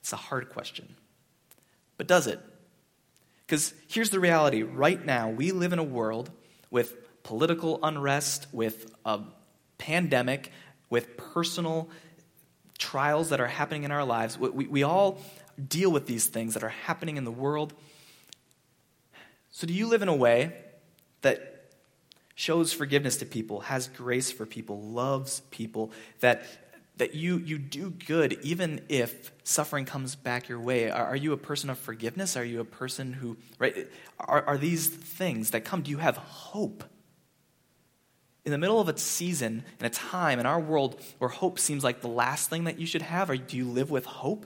It's 0.01 0.13
a 0.13 0.17
hard 0.17 0.49
question. 0.49 0.95
But 1.97 2.07
does 2.07 2.27
it? 2.27 2.39
Because 3.45 3.73
here's 3.87 4.09
the 4.09 4.19
reality 4.19 4.63
right 4.63 5.03
now, 5.03 5.29
we 5.29 5.51
live 5.51 5.73
in 5.73 5.79
a 5.79 5.83
world 5.83 6.29
with 6.69 7.23
political 7.23 7.79
unrest, 7.83 8.47
with 8.51 8.93
a 9.05 9.21
pandemic, 9.77 10.51
with 10.89 11.17
personal 11.17 11.89
trials 12.77 13.29
that 13.29 13.39
are 13.39 13.47
happening 13.47 13.83
in 13.83 13.91
our 13.91 14.03
lives. 14.03 14.37
We, 14.37 14.67
we 14.67 14.83
all 14.83 15.19
deal 15.67 15.91
with 15.91 16.05
these 16.05 16.27
things 16.27 16.53
that 16.53 16.63
are 16.63 16.69
happening 16.69 17.17
in 17.17 17.23
the 17.23 17.31
world. 17.31 17.73
So, 19.51 19.65
do 19.65 19.73
you 19.73 19.87
live 19.87 20.01
in 20.01 20.07
a 20.07 20.15
way 20.15 20.53
that 21.21 21.54
shows 22.35 22.73
forgiveness 22.73 23.17
to 23.17 23.25
people, 23.25 23.61
has 23.61 23.87
grace 23.87 24.31
for 24.31 24.45
people, 24.45 24.81
loves 24.81 25.39
people, 25.51 25.91
that, 26.19 26.45
that 26.97 27.15
you, 27.15 27.37
you 27.37 27.57
do 27.57 27.89
good 27.89 28.33
even 28.43 28.81
if 28.89 29.31
suffering 29.43 29.85
comes 29.85 30.15
back 30.15 30.49
your 30.49 30.59
way. 30.59 30.89
Are, 30.89 31.05
are 31.05 31.15
you 31.15 31.31
a 31.31 31.37
person 31.37 31.69
of 31.69 31.79
forgiveness? 31.79 32.35
Are 32.35 32.43
you 32.43 32.59
a 32.59 32.65
person 32.65 33.13
who, 33.13 33.37
right? 33.57 33.87
Are, 34.19 34.43
are 34.43 34.57
these 34.57 34.87
things 34.87 35.51
that 35.51 35.63
come? 35.63 35.81
Do 35.81 35.91
you 35.91 35.97
have 35.97 36.17
hope? 36.17 36.83
In 38.43 38.51
the 38.51 38.59
middle 38.59 38.79
of 38.79 38.89
a 38.89 38.97
season 38.97 39.63
and 39.79 39.87
a 39.87 39.89
time 39.89 40.39
in 40.39 40.45
our 40.45 40.59
world 40.59 41.01
where 41.17 41.29
hope 41.29 41.57
seems 41.57 41.83
like 41.83 42.01
the 42.01 42.07
last 42.07 42.49
thing 42.49 42.65
that 42.65 42.77
you 42.77 42.85
should 42.85 43.01
have, 43.01 43.29
or 43.29 43.37
do 43.37 43.57
you 43.57 43.65
live 43.65 43.89
with 43.89 44.05
hope? 44.05 44.45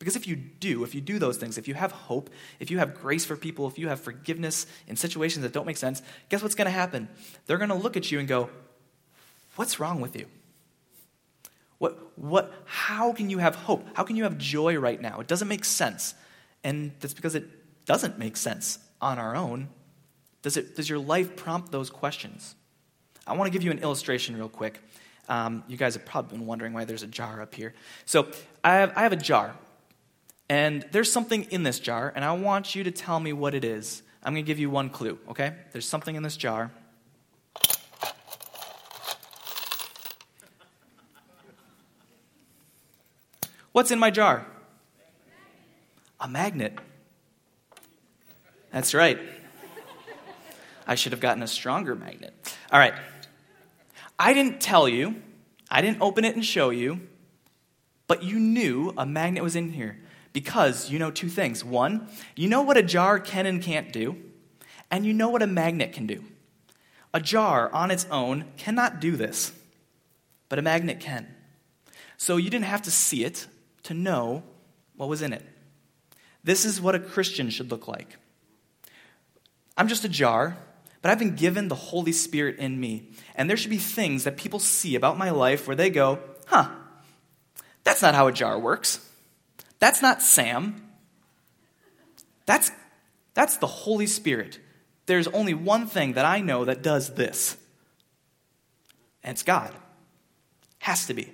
Because 0.00 0.16
if 0.16 0.26
you 0.26 0.34
do, 0.34 0.82
if 0.82 0.94
you 0.94 1.00
do 1.00 1.20
those 1.20 1.36
things, 1.36 1.58
if 1.58 1.68
you 1.68 1.74
have 1.74 1.92
hope, 1.92 2.30
if 2.58 2.70
you 2.70 2.78
have 2.78 3.00
grace 3.00 3.24
for 3.24 3.36
people, 3.36 3.68
if 3.68 3.78
you 3.78 3.88
have 3.88 4.00
forgiveness 4.00 4.66
in 4.88 4.96
situations 4.96 5.44
that 5.44 5.52
don't 5.52 5.66
make 5.66 5.76
sense, 5.76 6.02
guess 6.30 6.42
what's 6.42 6.56
going 6.56 6.66
to 6.66 6.72
happen? 6.72 7.08
They're 7.46 7.58
going 7.58 7.68
to 7.68 7.76
look 7.76 7.96
at 7.96 8.10
you 8.10 8.18
and 8.18 8.26
go, 8.26 8.50
What's 9.56 9.78
wrong 9.78 10.00
with 10.00 10.16
you? 10.16 10.26
What, 11.78 11.98
what, 12.16 12.52
how 12.64 13.12
can 13.12 13.28
you 13.28 13.38
have 13.38 13.54
hope? 13.54 13.86
How 13.94 14.04
can 14.04 14.16
you 14.16 14.24
have 14.24 14.38
joy 14.38 14.78
right 14.78 15.00
now? 15.00 15.20
It 15.20 15.26
doesn't 15.26 15.48
make 15.48 15.64
sense. 15.66 16.14
And 16.64 16.92
that's 17.00 17.14
because 17.14 17.34
it 17.34 17.44
doesn't 17.84 18.18
make 18.18 18.36
sense 18.36 18.78
on 19.02 19.18
our 19.18 19.36
own. 19.36 19.68
Does, 20.42 20.56
it, 20.56 20.76
does 20.76 20.88
your 20.88 20.98
life 20.98 21.36
prompt 21.36 21.72
those 21.72 21.90
questions? 21.90 22.54
I 23.26 23.34
want 23.34 23.48
to 23.48 23.52
give 23.52 23.62
you 23.62 23.70
an 23.70 23.80
illustration 23.80 24.36
real 24.36 24.48
quick. 24.48 24.80
Um, 25.28 25.62
you 25.68 25.76
guys 25.76 25.94
have 25.94 26.04
probably 26.04 26.38
been 26.38 26.46
wondering 26.46 26.72
why 26.72 26.84
there's 26.84 27.02
a 27.02 27.06
jar 27.06 27.42
up 27.42 27.54
here. 27.54 27.74
So 28.04 28.28
I 28.64 28.76
have, 28.76 28.92
I 28.96 29.02
have 29.02 29.12
a 29.12 29.16
jar. 29.16 29.54
And 30.50 30.84
there's 30.90 31.12
something 31.12 31.44
in 31.52 31.62
this 31.62 31.78
jar, 31.78 32.12
and 32.12 32.24
I 32.24 32.32
want 32.32 32.74
you 32.74 32.82
to 32.82 32.90
tell 32.90 33.20
me 33.20 33.32
what 33.32 33.54
it 33.54 33.64
is. 33.64 34.02
I'm 34.20 34.34
going 34.34 34.44
to 34.44 34.46
give 34.46 34.58
you 34.58 34.68
one 34.68 34.90
clue, 34.90 35.16
okay? 35.28 35.54
There's 35.70 35.86
something 35.86 36.16
in 36.16 36.24
this 36.24 36.36
jar. 36.36 36.72
What's 43.70 43.92
in 43.92 44.00
my 44.00 44.10
jar? 44.10 44.44
A 46.18 46.26
magnet. 46.26 46.76
That's 48.72 48.92
right. 48.92 49.20
I 50.84 50.96
should 50.96 51.12
have 51.12 51.20
gotten 51.20 51.44
a 51.44 51.48
stronger 51.48 51.94
magnet. 51.94 52.34
All 52.72 52.80
right. 52.80 52.94
I 54.18 54.34
didn't 54.34 54.60
tell 54.60 54.88
you, 54.88 55.22
I 55.70 55.80
didn't 55.80 56.02
open 56.02 56.24
it 56.24 56.34
and 56.34 56.44
show 56.44 56.70
you, 56.70 57.06
but 58.08 58.24
you 58.24 58.40
knew 58.40 58.92
a 58.98 59.06
magnet 59.06 59.44
was 59.44 59.54
in 59.54 59.70
here 59.70 59.96
because 60.32 60.90
you 60.90 60.98
know 60.98 61.10
two 61.10 61.28
things. 61.28 61.64
One, 61.64 62.08
you 62.36 62.48
know 62.48 62.62
what 62.62 62.76
a 62.76 62.82
jar 62.82 63.18
can 63.18 63.46
and 63.46 63.62
can't 63.62 63.92
do, 63.92 64.16
and 64.90 65.04
you 65.04 65.12
know 65.12 65.28
what 65.28 65.42
a 65.42 65.46
magnet 65.46 65.92
can 65.92 66.06
do. 66.06 66.24
A 67.12 67.20
jar 67.20 67.72
on 67.72 67.90
its 67.90 68.06
own 68.10 68.44
cannot 68.56 69.00
do 69.00 69.16
this, 69.16 69.52
but 70.48 70.58
a 70.58 70.62
magnet 70.62 71.00
can. 71.00 71.26
So 72.16 72.36
you 72.36 72.50
didn't 72.50 72.66
have 72.66 72.82
to 72.82 72.90
see 72.90 73.24
it 73.24 73.46
to 73.84 73.94
know 73.94 74.42
what 74.96 75.08
was 75.08 75.22
in 75.22 75.32
it. 75.32 75.44
This 76.44 76.64
is 76.64 76.80
what 76.80 76.94
a 76.94 77.00
Christian 77.00 77.50
should 77.50 77.70
look 77.70 77.88
like. 77.88 78.16
I'm 79.76 79.88
just 79.88 80.04
a 80.04 80.08
jar, 80.08 80.56
but 81.02 81.10
I've 81.10 81.18
been 81.18 81.34
given 81.34 81.68
the 81.68 81.74
Holy 81.74 82.12
Spirit 82.12 82.58
in 82.58 82.78
me. 82.78 83.10
And 83.34 83.48
there 83.48 83.56
should 83.56 83.70
be 83.70 83.78
things 83.78 84.24
that 84.24 84.36
people 84.36 84.58
see 84.58 84.94
about 84.94 85.18
my 85.18 85.30
life 85.30 85.66
where 85.66 85.76
they 85.76 85.90
go, 85.90 86.18
huh, 86.46 86.68
that's 87.84 88.02
not 88.02 88.14
how 88.14 88.26
a 88.26 88.32
jar 88.32 88.58
works. 88.58 89.06
That's 89.80 90.00
not 90.00 90.22
Sam. 90.22 90.88
That's, 92.46 92.70
that's 93.34 93.56
the 93.56 93.66
Holy 93.66 94.06
Spirit. 94.06 94.60
There's 95.06 95.26
only 95.28 95.54
one 95.54 95.86
thing 95.86 96.12
that 96.12 96.24
I 96.24 96.40
know 96.40 96.64
that 96.66 96.82
does 96.82 97.14
this, 97.14 97.56
and 99.24 99.34
it's 99.34 99.42
God. 99.42 99.74
Has 100.78 101.06
to 101.06 101.14
be. 101.14 101.30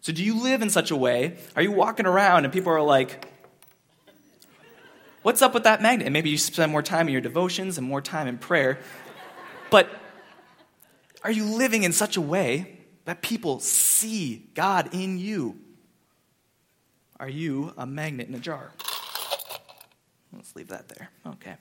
So, 0.00 0.12
do 0.12 0.22
you 0.22 0.42
live 0.42 0.62
in 0.62 0.70
such 0.70 0.90
a 0.90 0.96
way? 0.96 1.38
Are 1.56 1.62
you 1.62 1.72
walking 1.72 2.06
around 2.06 2.44
and 2.44 2.52
people 2.52 2.72
are 2.72 2.80
like, 2.80 3.26
What's 5.22 5.42
up 5.42 5.52
with 5.52 5.64
that 5.64 5.82
magnet? 5.82 6.06
And 6.06 6.14
maybe 6.14 6.30
you 6.30 6.38
spend 6.38 6.72
more 6.72 6.82
time 6.82 7.06
in 7.06 7.12
your 7.12 7.20
devotions 7.20 7.76
and 7.76 7.86
more 7.86 8.00
time 8.00 8.26
in 8.26 8.38
prayer. 8.38 8.78
But 9.68 9.90
are 11.22 11.30
you 11.30 11.44
living 11.44 11.82
in 11.82 11.92
such 11.92 12.16
a 12.16 12.22
way 12.22 12.78
that 13.04 13.20
people 13.20 13.60
see 13.60 14.48
God 14.54 14.94
in 14.94 15.18
you? 15.18 15.58
Are 17.20 17.28
you 17.28 17.74
a 17.76 17.84
magnet 17.84 18.28
in 18.28 18.34
a 18.34 18.38
jar? 18.38 18.72
Let's 20.32 20.56
leave 20.56 20.68
that 20.68 20.88
there. 20.88 21.10
Okay. 21.26 21.54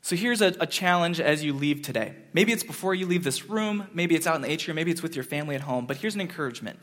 So 0.00 0.16
here's 0.16 0.40
a, 0.40 0.54
a, 0.58 0.66
challenge 0.66 1.20
as 1.20 1.44
you 1.44 1.52
leave 1.52 1.82
today. 1.82 2.14
Maybe 2.32 2.52
it's 2.52 2.62
before 2.62 2.94
you 2.94 3.06
leave 3.06 3.24
this 3.24 3.48
room, 3.48 3.88
maybe 3.92 4.14
it's 4.14 4.26
out 4.26 4.36
in 4.36 4.42
the 4.42 4.50
atrium, 4.50 4.76
maybe 4.76 4.90
it's 4.90 5.02
with 5.02 5.14
your 5.14 5.24
family 5.24 5.54
at 5.54 5.62
home, 5.62 5.86
but 5.86 5.98
here's 5.98 6.14
an 6.14 6.20
encouragement. 6.20 6.78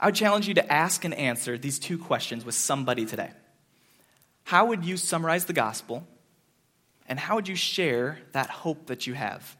I 0.00 0.06
would 0.06 0.14
challenge 0.14 0.48
you 0.48 0.54
to 0.54 0.72
ask 0.72 1.04
and 1.04 1.14
answer 1.14 1.58
these 1.58 1.78
two 1.78 1.98
questions 1.98 2.44
with 2.44 2.54
somebody 2.54 3.04
today. 3.06 3.30
How 4.44 4.66
would 4.66 4.84
you 4.84 4.96
summarize 4.96 5.46
the 5.46 5.52
gospel? 5.52 6.06
And 7.08 7.18
how 7.18 7.36
would 7.36 7.48
you 7.48 7.56
share 7.56 8.18
that 8.32 8.50
hope 8.50 8.86
that 8.86 9.06
you 9.06 9.14
have? 9.14 9.56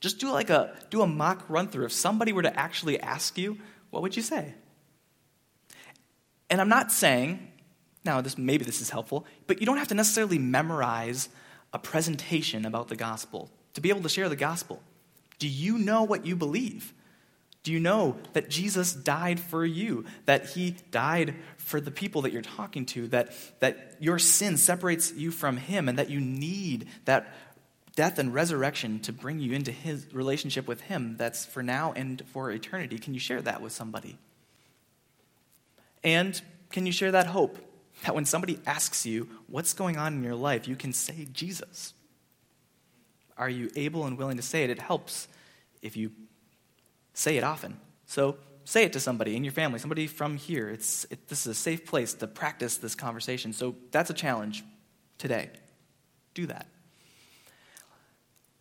Just 0.00 0.18
do 0.18 0.30
like 0.30 0.50
a 0.50 0.74
do 0.88 1.02
a 1.02 1.06
mock 1.06 1.44
run 1.48 1.68
through. 1.68 1.84
If 1.84 1.92
somebody 1.92 2.32
were 2.32 2.42
to 2.42 2.58
actually 2.58 2.98
ask 3.00 3.36
you, 3.36 3.58
what 3.90 4.02
would 4.02 4.16
you 4.16 4.22
say? 4.22 4.54
And 6.48 6.60
I'm 6.60 6.68
not 6.68 6.90
saying, 6.90 7.52
now 8.04 8.20
this 8.20 8.36
maybe 8.36 8.64
this 8.64 8.80
is 8.80 8.90
helpful, 8.90 9.26
but 9.46 9.60
you 9.60 9.66
don't 9.66 9.76
have 9.76 9.88
to 9.88 9.94
necessarily 9.94 10.38
memorize 10.38 11.28
a 11.72 11.78
presentation 11.78 12.64
about 12.64 12.88
the 12.88 12.96
gospel 12.96 13.50
to 13.74 13.80
be 13.80 13.90
able 13.90 14.02
to 14.02 14.08
share 14.08 14.28
the 14.28 14.36
gospel. 14.36 14.82
Do 15.38 15.48
you 15.48 15.78
know 15.78 16.02
what 16.02 16.26
you 16.26 16.34
believe? 16.34 16.92
Do 17.62 17.72
you 17.72 17.80
know 17.80 18.16
that 18.32 18.48
Jesus 18.48 18.92
died 18.94 19.38
for 19.38 19.64
you? 19.66 20.06
That 20.24 20.46
he 20.46 20.76
died 20.90 21.34
for 21.58 21.80
the 21.80 21.90
people 21.90 22.22
that 22.22 22.32
you're 22.32 22.40
talking 22.40 22.86
to? 22.86 23.06
That, 23.08 23.34
that 23.60 23.96
your 24.00 24.18
sin 24.18 24.56
separates 24.56 25.12
you 25.12 25.30
from 25.30 25.58
him 25.58 25.88
and 25.88 25.98
that 25.98 26.08
you 26.08 26.20
need 26.20 26.88
that 27.04 27.34
death 28.00 28.18
and 28.18 28.32
resurrection 28.32 28.98
to 28.98 29.12
bring 29.12 29.40
you 29.40 29.52
into 29.52 29.70
his 29.70 30.06
relationship 30.14 30.66
with 30.66 30.80
him 30.80 31.16
that's 31.18 31.44
for 31.44 31.62
now 31.62 31.92
and 31.92 32.22
for 32.28 32.50
eternity? 32.50 32.98
Can 32.98 33.12
you 33.12 33.20
share 33.20 33.42
that 33.42 33.60
with 33.60 33.72
somebody? 33.72 34.16
And 36.02 36.40
can 36.70 36.86
you 36.86 36.92
share 36.92 37.12
that 37.12 37.26
hope 37.26 37.58
that 38.06 38.14
when 38.14 38.24
somebody 38.24 38.58
asks 38.64 39.04
you 39.04 39.28
what's 39.48 39.74
going 39.74 39.98
on 39.98 40.14
in 40.14 40.24
your 40.24 40.34
life, 40.34 40.66
you 40.66 40.76
can 40.76 40.94
say 40.94 41.28
Jesus? 41.30 41.92
Are 43.36 43.50
you 43.50 43.70
able 43.76 44.06
and 44.06 44.16
willing 44.16 44.38
to 44.38 44.42
say 44.42 44.64
it? 44.64 44.70
It 44.70 44.78
helps 44.78 45.28
if 45.82 45.94
you 45.94 46.10
say 47.12 47.36
it 47.36 47.44
often. 47.44 47.78
So 48.06 48.38
say 48.64 48.84
it 48.84 48.94
to 48.94 49.00
somebody 49.00 49.36
in 49.36 49.44
your 49.44 49.52
family, 49.52 49.78
somebody 49.78 50.06
from 50.06 50.38
here. 50.38 50.70
It's, 50.70 51.04
it, 51.10 51.28
this 51.28 51.40
is 51.40 51.48
a 51.48 51.54
safe 51.54 51.84
place 51.84 52.14
to 52.14 52.26
practice 52.26 52.78
this 52.78 52.94
conversation. 52.94 53.52
So 53.52 53.74
that's 53.90 54.08
a 54.08 54.14
challenge 54.14 54.64
today. 55.18 55.50
Do 56.32 56.46
that. 56.46 56.66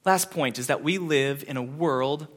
Last 0.06 0.32
point 0.32 0.58
is 0.58 0.68
that 0.68 0.84
we 0.84 0.98
live 0.98 1.44
in 1.48 1.58
a 1.58 1.62
world 1.62 2.28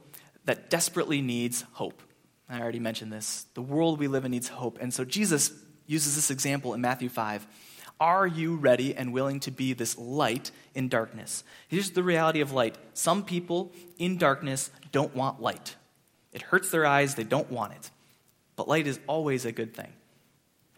that 0.45 0.71
desperately 0.71 1.21
needs 1.21 1.65
hope. 1.73 2.03
I 2.49 2.61
already 2.61 2.81
mentioned 2.81 3.13
this. 3.13 3.47
The 3.55 3.63
world 3.63 3.99
we 3.99 4.09
live 4.09 4.25
in 4.25 4.33
needs 4.33 4.49
hope. 4.49 4.79
And 4.81 4.93
so 4.93 5.05
Jesus 5.05 5.53
uses 5.87 6.17
this 6.17 6.31
example 6.31 6.75
in 6.75 6.81
Matthew 6.81 7.09
5. 7.09 7.47
Are 8.01 8.27
you 8.27 8.57
ready 8.57 8.95
and 8.95 9.13
willing 9.13 9.41
to 9.41 9.51
be 9.51 9.73
this 9.75 9.97
light 9.97 10.51
in 10.75 10.89
darkness? 10.89 11.45
Here's 11.69 11.93
the 11.93 12.03
reality 12.03 12.41
of 12.41 12.53
light 12.53 12.77
some 12.95 13.25
people 13.25 13.73
in 13.99 14.19
darkness 14.19 14.71
don't 14.91 15.15
want 15.15 15.41
light. 15.41 15.77
It 16.33 16.43
hurts 16.43 16.71
their 16.71 16.85
eyes, 16.85 17.15
they 17.15 17.25
don't 17.25 17.51
want 17.51 17.75
it. 17.75 17.91
But 18.57 18.69
light 18.69 18.87
is 18.87 18.99
always 19.07 19.45
a 19.45 19.53
good 19.53 19.75
thing. 19.75 19.93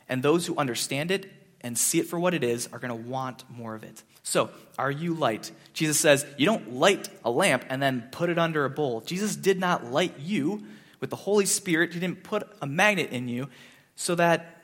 And 0.09 0.23
those 0.23 0.47
who 0.47 0.57
understand 0.57 1.11
it 1.11 1.31
and 1.65 1.77
see 1.77 1.99
it 1.99 2.07
for 2.07 2.21
what 2.21 2.35
it 2.35 2.45
is 2.45 2.69
are 2.73 2.79
going 2.79 2.91
to 2.91 3.09
want 3.09 3.43
more 3.51 3.75
of 3.75 3.83
it. 3.83 4.03
So, 4.23 4.51
are 4.79 4.91
you 4.91 5.15
light? 5.15 5.51
Jesus 5.73 5.99
says, 5.99 6.25
You 6.37 6.47
don't 6.47 6.75
light 6.75 7.09
a 7.25 7.31
lamp 7.31 7.65
and 7.69 7.83
then 7.83 8.09
put 8.13 8.31
it 8.31 8.39
under 8.39 8.65
a 8.65 8.71
bowl. 8.71 9.01
Jesus 9.01 9.35
did 9.35 9.59
not 9.59 9.91
light 9.91 10.15
you 10.21 10.63
with 11.01 11.11
the 11.11 11.17
Holy 11.17 11.47
Spirit. 11.47 11.95
He 11.95 12.01
didn't 12.01 12.23
put 12.23 12.47
a 12.63 12.67
magnet 12.67 13.11
in 13.11 13.29
you 13.29 13.49
so 13.97 14.15
that 14.15 14.63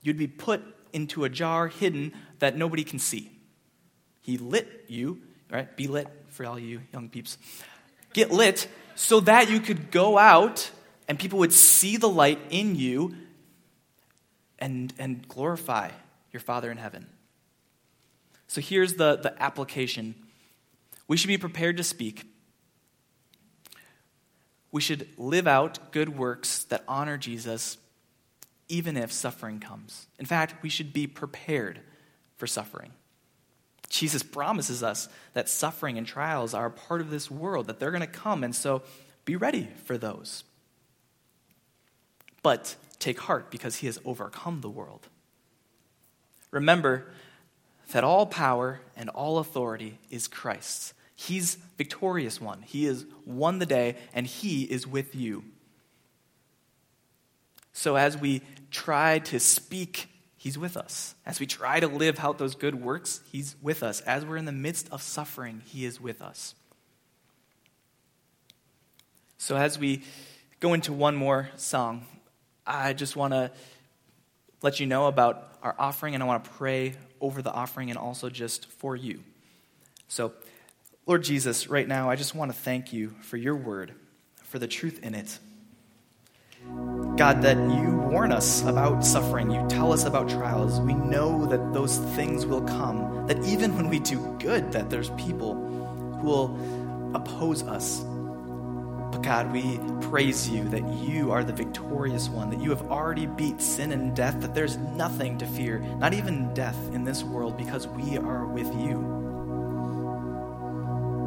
you'd 0.00 0.16
be 0.16 0.28
put 0.28 0.62
into 0.92 1.24
a 1.24 1.28
jar 1.28 1.68
hidden 1.68 2.14
that 2.38 2.56
nobody 2.56 2.84
can 2.84 2.98
see. 2.98 3.30
He 4.22 4.38
lit 4.38 4.84
you, 4.88 5.20
right? 5.50 5.76
Be 5.76 5.86
lit 5.86 6.08
for 6.28 6.46
all 6.46 6.58
you 6.58 6.82
young 6.92 7.08
peeps. 7.08 7.36
Get 8.12 8.30
lit 8.30 8.68
so 8.94 9.20
that 9.20 9.50
you 9.50 9.60
could 9.60 9.90
go 9.90 10.18
out 10.18 10.70
and 11.08 11.18
people 11.18 11.40
would 11.40 11.52
see 11.52 11.96
the 11.96 12.08
light 12.08 12.38
in 12.50 12.76
you 12.76 13.16
and, 14.58 14.92
and 14.98 15.26
glorify 15.26 15.90
your 16.32 16.40
Father 16.40 16.70
in 16.70 16.78
heaven. 16.78 17.06
So 18.46 18.60
here's 18.60 18.94
the, 18.94 19.16
the 19.16 19.40
application 19.42 20.14
we 21.06 21.16
should 21.16 21.28
be 21.28 21.38
prepared 21.38 21.78
to 21.78 21.84
speak. 21.84 22.26
We 24.70 24.82
should 24.82 25.08
live 25.16 25.46
out 25.46 25.92
good 25.92 26.18
works 26.18 26.64
that 26.64 26.84
honor 26.86 27.16
Jesus, 27.16 27.78
even 28.68 28.96
if 28.96 29.10
suffering 29.10 29.58
comes. 29.58 30.06
In 30.18 30.26
fact, 30.26 30.62
we 30.62 30.68
should 30.68 30.92
be 30.92 31.06
prepared 31.06 31.80
for 32.36 32.46
suffering. 32.46 32.92
Jesus 33.88 34.22
promises 34.22 34.82
us 34.82 35.08
that 35.32 35.48
suffering 35.48 35.96
and 35.96 36.06
trials 36.06 36.52
are 36.52 36.66
a 36.66 36.70
part 36.70 37.00
of 37.00 37.10
this 37.10 37.30
world, 37.30 37.68
that 37.68 37.80
they're 37.80 37.90
going 37.90 38.02
to 38.02 38.06
come, 38.06 38.44
and 38.44 38.54
so 38.54 38.82
be 39.24 39.34
ready 39.34 39.68
for 39.86 39.96
those. 39.96 40.44
But 42.42 42.76
take 42.98 43.18
heart 43.20 43.50
because 43.50 43.76
he 43.76 43.86
has 43.86 43.98
overcome 44.04 44.60
the 44.60 44.68
world. 44.68 45.08
Remember 46.50 47.06
that 47.92 48.04
all 48.04 48.26
power 48.26 48.80
and 48.96 49.08
all 49.10 49.38
authority 49.38 49.98
is 50.10 50.28
Christ's. 50.28 50.94
He's 51.14 51.56
victorious 51.76 52.40
one. 52.40 52.62
He 52.62 52.84
has 52.84 53.04
won 53.24 53.58
the 53.58 53.66
day, 53.66 53.96
and 54.14 54.26
he 54.26 54.64
is 54.64 54.86
with 54.86 55.14
you. 55.14 55.44
So 57.72 57.96
as 57.96 58.16
we 58.16 58.42
try 58.70 59.18
to 59.20 59.40
speak 59.40 60.08
He's 60.38 60.56
with 60.56 60.76
us. 60.76 61.16
As 61.26 61.40
we 61.40 61.46
try 61.46 61.80
to 61.80 61.88
live 61.88 62.20
out 62.20 62.38
those 62.38 62.54
good 62.54 62.76
works, 62.76 63.20
He's 63.30 63.56
with 63.60 63.82
us. 63.82 64.00
As 64.02 64.24
we're 64.24 64.36
in 64.36 64.44
the 64.44 64.52
midst 64.52 64.88
of 64.92 65.02
suffering, 65.02 65.62
He 65.66 65.84
is 65.84 66.00
with 66.00 66.22
us. 66.22 66.54
So, 69.36 69.56
as 69.56 69.78
we 69.80 70.02
go 70.60 70.74
into 70.74 70.92
one 70.92 71.16
more 71.16 71.48
song, 71.56 72.06
I 72.64 72.92
just 72.92 73.16
want 73.16 73.34
to 73.34 73.50
let 74.62 74.80
you 74.80 74.86
know 74.86 75.06
about 75.06 75.52
our 75.62 75.74
offering, 75.78 76.14
and 76.14 76.22
I 76.22 76.26
want 76.26 76.44
to 76.44 76.50
pray 76.50 76.94
over 77.20 77.42
the 77.42 77.52
offering 77.52 77.90
and 77.90 77.98
also 77.98 78.28
just 78.30 78.66
for 78.66 78.96
you. 78.96 79.20
So, 80.08 80.32
Lord 81.06 81.22
Jesus, 81.24 81.68
right 81.68 81.86
now, 81.86 82.10
I 82.10 82.16
just 82.16 82.34
want 82.34 82.52
to 82.52 82.58
thank 82.58 82.92
you 82.92 83.14
for 83.22 83.36
your 83.36 83.56
word, 83.56 83.94
for 84.42 84.58
the 84.58 84.68
truth 84.68 85.00
in 85.02 85.14
it. 85.14 85.38
God, 87.16 87.42
that 87.42 87.56
you 87.56 87.98
warn 88.10 88.32
us 88.32 88.62
about 88.64 89.04
suffering. 89.04 89.50
You 89.50 89.66
tell 89.68 89.92
us 89.92 90.04
about 90.04 90.28
trials. 90.28 90.80
We 90.80 90.94
know 90.94 91.46
that 91.46 91.72
those 91.72 91.98
things 92.14 92.46
will 92.46 92.62
come. 92.62 93.26
That 93.26 93.42
even 93.44 93.74
when 93.76 93.88
we 93.88 93.98
do 93.98 94.36
good, 94.38 94.70
that 94.72 94.90
there's 94.90 95.10
people 95.10 95.54
who 96.20 96.26
will 96.26 97.14
oppose 97.14 97.62
us. 97.62 98.04
But 99.10 99.22
God, 99.22 99.52
we 99.52 99.78
praise 100.08 100.48
you 100.48 100.68
that 100.68 100.86
you 100.88 101.32
are 101.32 101.42
the 101.42 101.52
victorious 101.52 102.28
one, 102.28 102.50
that 102.50 102.60
you 102.60 102.70
have 102.70 102.90
already 102.90 103.26
beat 103.26 103.60
sin 103.60 103.92
and 103.92 104.14
death, 104.14 104.40
that 104.40 104.54
there's 104.54 104.76
nothing 104.76 105.38
to 105.38 105.46
fear, 105.46 105.78
not 105.78 106.12
even 106.12 106.52
death 106.54 106.78
in 106.92 107.04
this 107.04 107.24
world, 107.24 107.56
because 107.56 107.86
we 107.88 108.18
are 108.18 108.44
with 108.46 108.66
you. 108.74 108.98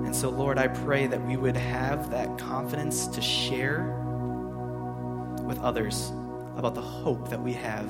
And 0.06 0.16
so, 0.16 0.30
Lord, 0.30 0.58
I 0.58 0.68
pray 0.68 1.08
that 1.08 1.26
we 1.26 1.38
would 1.38 1.58
have 1.58 2.12
that 2.12 2.38
confidence 2.38 3.08
to 3.08 3.22
share 3.22 3.98
with 5.44 5.60
others 5.62 6.12
about 6.58 6.76
the 6.76 6.82
hope 6.82 7.30
that 7.30 7.42
we 7.42 7.54
have 7.54 7.88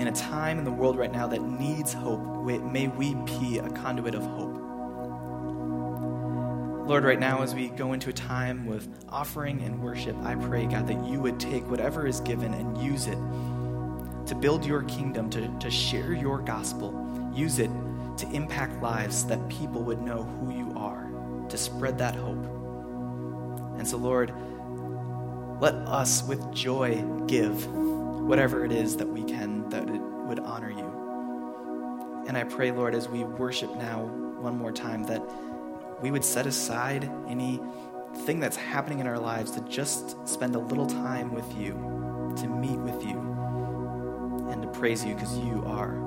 in 0.00 0.08
a 0.08 0.12
time 0.12 0.58
in 0.58 0.64
the 0.64 0.72
world 0.72 0.96
right 0.98 1.12
now 1.12 1.26
that 1.28 1.40
needs 1.42 1.92
hope. 1.92 2.44
May 2.44 2.88
we 2.88 3.14
be 3.14 3.58
a 3.58 3.70
conduit 3.70 4.14
of 4.14 4.24
hope. 4.24 4.58
Lord, 6.86 7.04
right 7.04 7.20
now, 7.20 7.42
as 7.42 7.54
we 7.54 7.68
go 7.68 7.92
into 7.92 8.10
a 8.10 8.12
time 8.12 8.66
with 8.66 8.88
offering 9.08 9.62
and 9.62 9.80
worship, 9.80 10.16
I 10.24 10.34
pray, 10.34 10.66
God, 10.66 10.88
that 10.88 11.06
you 11.06 11.20
would 11.20 11.38
take 11.38 11.68
whatever 11.70 12.08
is 12.08 12.20
given 12.20 12.52
and 12.54 12.76
use 12.82 13.06
it 13.06 13.18
to 14.26 14.34
build 14.34 14.66
your 14.66 14.82
kingdom, 14.82 15.30
to, 15.30 15.48
to 15.60 15.70
share 15.70 16.12
your 16.12 16.40
gospel. 16.40 17.30
Use 17.32 17.60
it 17.60 17.70
to 18.16 18.28
impact 18.32 18.82
lives 18.82 19.24
that 19.26 19.48
people 19.48 19.82
would 19.84 20.02
know 20.02 20.24
who 20.24 20.52
you 20.52 20.72
are, 20.76 21.08
to 21.48 21.56
spread 21.56 21.98
that 21.98 22.16
hope. 22.16 22.44
And 23.78 23.86
so, 23.86 23.96
Lord, 23.96 24.32
let 25.60 25.74
us 25.74 26.24
with 26.24 26.52
joy 26.52 27.02
give 27.28 27.64
whatever 27.72 28.64
it 28.64 28.72
is 28.72 28.96
that 28.96 29.08
we 29.08 29.22
can 29.22 29.68
that 29.70 29.88
it 29.88 30.00
would 30.00 30.40
honor 30.40 30.70
you. 30.70 32.24
And 32.26 32.36
I 32.36 32.42
pray, 32.42 32.72
Lord, 32.72 32.94
as 32.94 33.08
we 33.08 33.22
worship 33.22 33.74
now 33.76 34.04
one 34.40 34.58
more 34.58 34.72
time, 34.72 35.04
that 35.04 35.22
we 36.02 36.10
would 36.10 36.24
set 36.24 36.46
aside 36.46 37.10
anything 37.28 38.40
that's 38.40 38.56
happening 38.56 38.98
in 38.98 39.06
our 39.06 39.18
lives 39.18 39.52
to 39.52 39.60
just 39.62 40.16
spend 40.28 40.56
a 40.56 40.58
little 40.58 40.86
time 40.86 41.32
with 41.32 41.56
you, 41.56 41.72
to 42.36 42.48
meet 42.48 42.78
with 42.78 43.04
you, 43.04 43.18
and 44.50 44.60
to 44.62 44.68
praise 44.68 45.04
you 45.04 45.14
because 45.14 45.38
you 45.38 45.62
are. 45.64 46.01